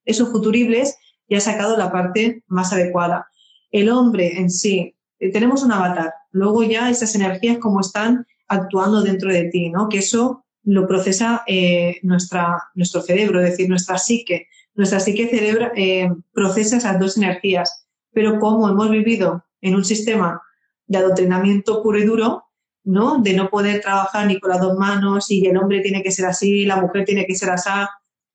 [0.05, 0.97] esos futuribles
[1.29, 3.27] y ha sacado la parte más adecuada.
[3.71, 9.03] El hombre en sí, eh, tenemos un avatar, luego ya esas energías como están actuando
[9.03, 9.89] dentro de ti, ¿no?
[9.89, 14.47] Que eso lo procesa eh, nuestra, nuestro cerebro, es decir, nuestra psique.
[14.75, 20.41] Nuestra psique cerebro eh, procesa esas dos energías, pero como hemos vivido en un sistema
[20.87, 22.45] de adoctrinamiento puro y duro,
[22.85, 23.19] ¿no?
[23.19, 26.27] De no poder trabajar ni con las dos manos y el hombre tiene que ser
[26.27, 27.71] así, la mujer tiene que ser así,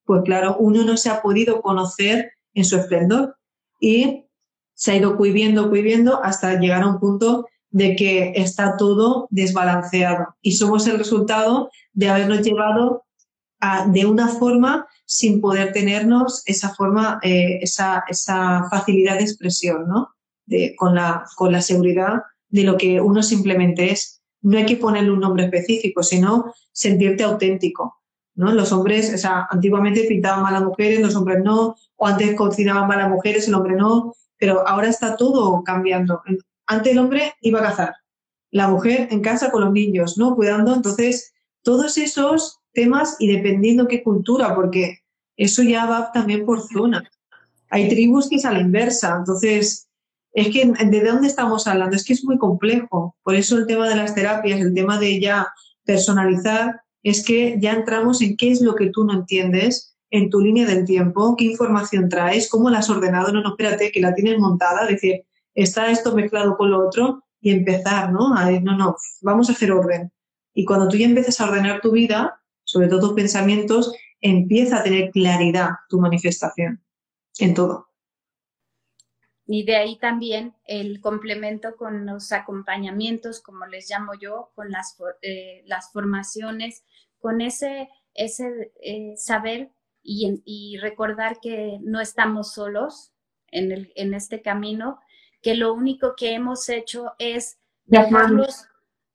[0.05, 3.35] pues claro, uno no se ha podido conocer en su esplendor
[3.79, 4.25] y
[4.73, 10.35] se ha ido cuiviendo, cuiviendo hasta llegar a un punto de que está todo desbalanceado.
[10.41, 13.03] Y somos el resultado de habernos llevado
[13.87, 20.15] de una forma sin poder tenernos esa forma, eh, esa, esa, facilidad de expresión, ¿no?
[20.77, 24.21] Con, la, con la seguridad de lo que uno simplemente es.
[24.41, 27.97] No hay que ponerle un nombre específico, sino sentirte auténtico.
[28.35, 28.53] ¿no?
[28.53, 32.87] Los hombres, o sea, antiguamente pintaban mal a mujeres, los hombres no, o antes cocinaban
[32.87, 36.21] mal a mujeres, el hombre no, pero ahora está todo cambiando.
[36.67, 37.95] Antes el hombre iba a cazar,
[38.51, 40.35] la mujer en casa con los niños, ¿no?
[40.35, 41.33] Cuidando, entonces,
[41.63, 44.99] todos esos temas y dependiendo qué cultura, porque
[45.35, 47.09] eso ya va también por zona.
[47.71, 49.87] Hay tribus que es a la inversa, entonces,
[50.31, 51.95] es que ¿de dónde estamos hablando?
[51.95, 53.15] Es que es muy complejo.
[53.23, 55.47] Por eso el tema de las terapias, el tema de ya
[55.85, 60.39] personalizar, es que ya entramos en qué es lo que tú no entiendes en tu
[60.39, 64.13] línea del tiempo, qué información traes, cómo la has ordenado, no, no, espérate, que la
[64.13, 65.23] tienes montada, es decir,
[65.55, 68.35] está esto mezclado con lo otro y empezar, ¿no?
[68.35, 70.11] A no, no, vamos a hacer orden.
[70.53, 75.09] Y cuando tú ya empiezas a ordenar tu vida, sobre todo pensamientos, empieza a tener
[75.11, 76.83] claridad tu manifestación
[77.39, 77.87] en todo.
[79.45, 84.97] Y de ahí también el complemento con los acompañamientos, como les llamo yo, con las,
[85.21, 86.83] eh, las formaciones,
[87.19, 89.71] con ese, ese eh, saber
[90.03, 93.13] y, recordar que no estamos solos
[93.49, 94.99] en, el, en este camino,
[95.41, 98.67] que lo único que hemos hecho es dejarlos,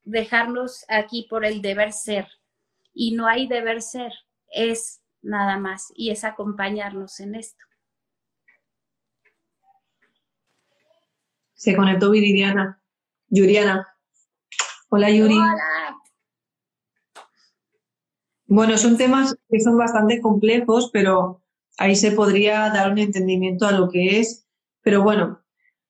[0.03, 2.27] dejarlos aquí por el deber ser.
[2.93, 4.11] Y no hay deber ser,
[4.51, 7.63] es nada más, y es acompañarnos en esto.
[11.53, 12.81] Se conectó Viridiana.
[13.29, 13.87] Yuriana.
[14.89, 15.37] Hola Yuri.
[15.37, 15.97] Hola.
[18.45, 21.41] Bueno, son temas que son bastante complejos, pero
[21.77, 24.45] ahí se podría dar un entendimiento a lo que es.
[24.81, 25.41] Pero bueno,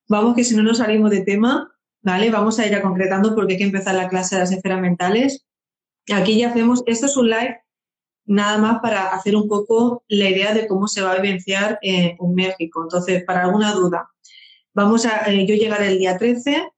[0.08, 2.30] vamos que si no nos salimos de tema, ¿vale?
[2.30, 5.46] Vamos a ir a concretando porque hay que empezar la clase de las esferas mentales.
[6.12, 7.60] Aquí ya hacemos, esto es un live
[8.26, 12.18] nada más para hacer un poco la idea de cómo se va a vivenciar en
[12.34, 12.84] México.
[12.84, 14.10] Entonces, para alguna duda,
[14.74, 16.70] vamos a, eh, yo llegaré el día 13,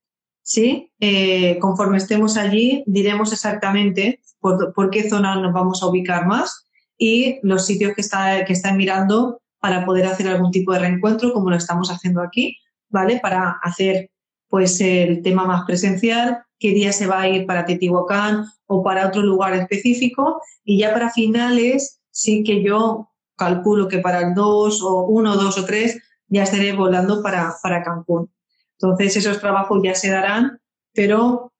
[0.42, 0.92] ¿sí?
[1.00, 6.68] Eh, conforme estemos allí, diremos exactamente por, qué zona nos vamos a ubicar más
[6.98, 11.34] y los sitios que, está, que están mirando para poder hacer algún tipo de reencuentro,
[11.34, 12.58] como lo estamos haciendo aquí,
[12.90, 13.20] ¿vale?
[13.20, 14.12] Para hacer
[14.50, 19.08] pues el tema más presencial, qué día se va a ir para Teotihuacán o para
[19.08, 24.82] otro lugar específico y ya para finales sí que yo calculo que para el 2
[24.84, 28.32] o 1, 2 o 3 ya estaré volando para, para Cancún.
[28.80, 30.60] Entonces esos trabajos ya se darán,
[30.94, 31.54] pero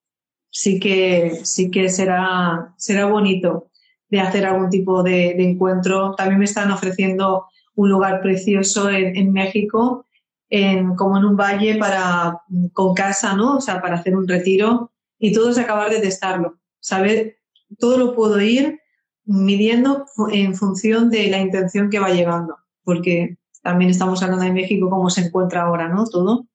[0.50, 3.70] sí que, sí que será, será bonito
[4.10, 6.16] de hacer algún tipo de, encuentro.
[6.16, 10.05] También me están ofreciendo un lugar precioso en, México,
[10.56, 12.42] en, como en un valle para,
[12.74, 13.58] con casa, ¿no?
[13.58, 16.60] O sea, para hacer un retiro y todo es acabar de testarlo.
[16.80, 17.38] Saber,
[17.80, 18.80] todo lo puedo ir
[19.26, 24.90] midiendo en función de la intención que va llegando, porque también estamos hablando de México,
[24.90, 26.06] cómo se encuentra ahora, ¿no?
[26.06, 26.48] Todo.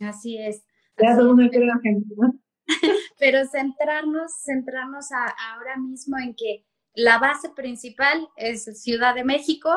[0.00, 0.64] Así es.
[0.98, 2.32] Ya todo el mundo quiere Argentina.
[3.18, 6.64] pero centrarnos, centrarnos ahora mismo en que
[6.94, 9.70] la base principal es Ciudad de México,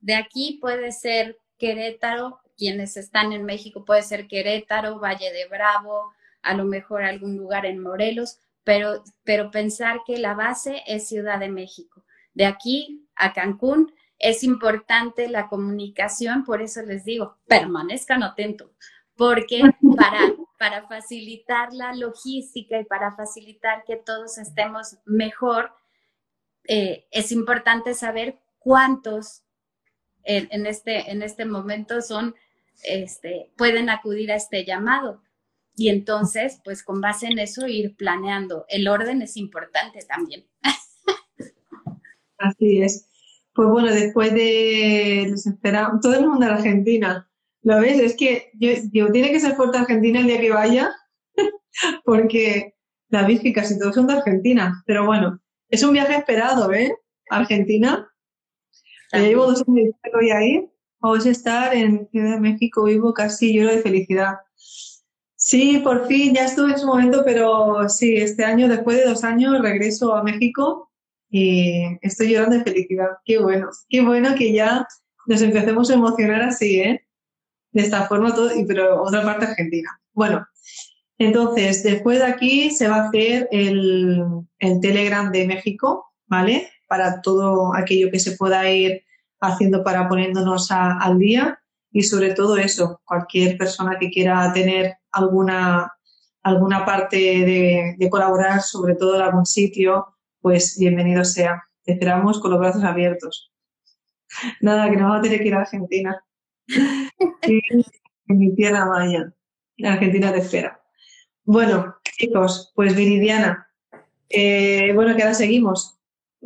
[0.00, 6.12] de aquí puede ser Querétaro, quienes están en México puede ser Querétaro, Valle de Bravo,
[6.42, 11.38] a lo mejor algún lugar en Morelos, pero, pero pensar que la base es Ciudad
[11.38, 12.04] de México.
[12.34, 18.70] De aquí a Cancún es importante la comunicación, por eso les digo, permanezcan atentos,
[19.16, 19.60] porque
[19.96, 20.20] para,
[20.58, 25.72] para facilitar la logística y para facilitar que todos estemos mejor,
[26.64, 29.42] eh, es importante saber cuántos
[30.26, 32.34] en, este, en este momento son,
[32.84, 35.22] este, pueden acudir a este llamado.
[35.74, 38.64] Y entonces, pues con base en eso, ir planeando.
[38.68, 40.46] El orden es importante también.
[42.38, 43.08] Así es.
[43.54, 47.26] Pues bueno, después de les esperamos, todo el mundo en Argentina,
[47.66, 47.98] ¿Lo ves?
[47.98, 50.88] Es que yo, tiene que ser fuerte Argentina el día que vaya,
[52.04, 52.76] porque
[53.08, 54.84] la que casi todos son de Argentina.
[54.86, 56.94] Pero bueno, es un viaje esperado, ¿eh?
[57.28, 58.08] Argentina.
[59.12, 60.70] Ya llevo dos años estoy ahí.
[61.14, 64.38] A estar en Ciudad de México, vivo casi lloro de felicidad.
[65.36, 69.22] Sí, por fin, ya estuve en su momento, pero sí, este año, después de dos
[69.22, 70.90] años, regreso a México
[71.30, 73.10] y estoy llorando de felicidad.
[73.24, 74.84] Qué bueno, qué bueno que ya
[75.26, 77.06] nos empecemos a emocionar así, ¿eh?
[77.70, 79.88] de esta forma, todo, pero otra parte argentina.
[80.12, 80.44] Bueno,
[81.18, 84.24] entonces, después de aquí se va a hacer el,
[84.82, 86.68] Telegram de México, ¿vale?
[86.88, 89.05] Para todo aquello que se pueda ir
[89.40, 91.60] haciendo para poniéndonos al día
[91.90, 95.92] y sobre todo eso, cualquier persona que quiera tener alguna,
[96.42, 100.06] alguna parte de, colaborar, sobre todo en algún sitio,
[100.40, 101.62] pues bienvenido sea.
[101.84, 103.50] Te esperamos con los brazos abiertos.
[104.60, 106.22] Nada, que no vamos a tener que ir a Argentina
[107.42, 107.84] en
[108.28, 109.32] mi tierra maya.
[109.84, 110.80] Argentina te espera.
[111.44, 113.68] Bueno, chicos, pues Viridiana,
[114.28, 115.95] eh, bueno, que ahora seguimos.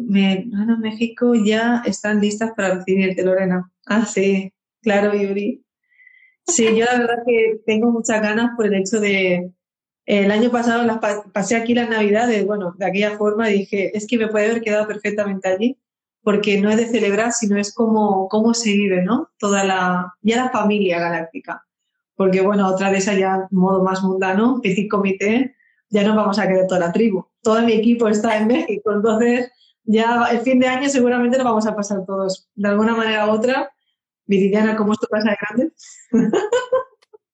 [0.07, 3.71] Bueno, México ya están listas para recibirte, Lorena.
[3.87, 5.65] Ah, sí, claro, Yuri.
[6.47, 9.51] Sí, yo la verdad que tengo muchas ganas por el hecho de...
[10.07, 10.99] El año pasado las
[11.33, 14.89] pasé aquí las navidades, bueno, de aquella forma dije, es que me puede haber quedado
[14.89, 15.79] perfectamente allí,
[16.23, 19.31] porque no es de celebrar, sino es como cómo se vive, ¿no?
[19.39, 21.65] Toda la, ya la familia galáctica.
[22.17, 25.55] Porque bueno, otra vez allá, modo más mundano, petit comité,
[25.91, 27.27] ya nos vamos a quedar toda la tribu.
[27.43, 29.53] Todo mi equipo está en México, entonces
[29.85, 33.31] ya el fin de año seguramente lo vamos a pasar todos, de alguna manera u
[33.31, 33.73] otra.
[34.27, 35.73] Viridiana, ¿cómo es tu casa de grande?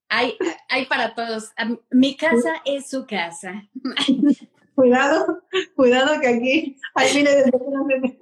[0.08, 0.38] Hay,
[0.68, 1.50] hay para todos.
[1.90, 3.68] Mi casa es su casa.
[4.76, 5.42] cuidado,
[5.74, 8.12] cuidado que aquí hay miles de personas.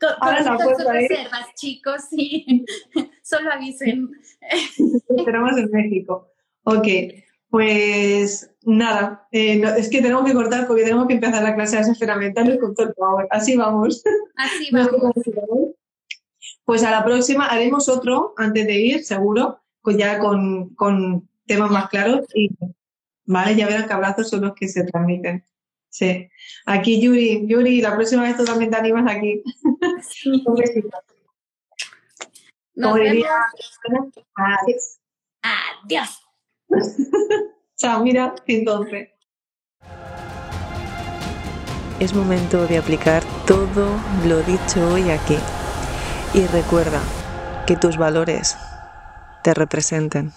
[0.00, 2.64] Con, Ahora con sus reservas, chicos, sí.
[3.22, 4.10] Solo avisen.
[5.16, 6.32] Esperamos en México.
[6.64, 6.86] Ok,
[7.50, 11.90] pues nada, eh, es que tenemos que cortar porque tenemos que empezar la clase de
[11.90, 12.94] esfera mental con todo.
[13.30, 14.02] Así vamos.
[14.36, 15.14] Así vamos.
[16.64, 21.70] pues a la próxima haremos otro antes de ir, seguro, pues ya con, con temas
[21.70, 22.50] más claros y
[23.24, 25.44] vale, ya verán que abrazos son los que se transmiten.
[25.88, 26.28] Sí.
[26.66, 29.42] Aquí Yuri, Yuri, la próxima vez totalmente animas aquí.
[30.02, 30.30] Sí.
[30.46, 30.98] Un besito.
[32.76, 33.26] Nos vemos.
[34.36, 35.00] Adiós.
[35.42, 36.29] Adiós.
[37.76, 39.08] Chao, mira, entonces.
[41.98, 43.88] Es momento de aplicar todo
[44.26, 45.36] lo dicho hoy aquí.
[46.32, 47.00] Y recuerda
[47.66, 48.56] que tus valores
[49.42, 50.32] te representen.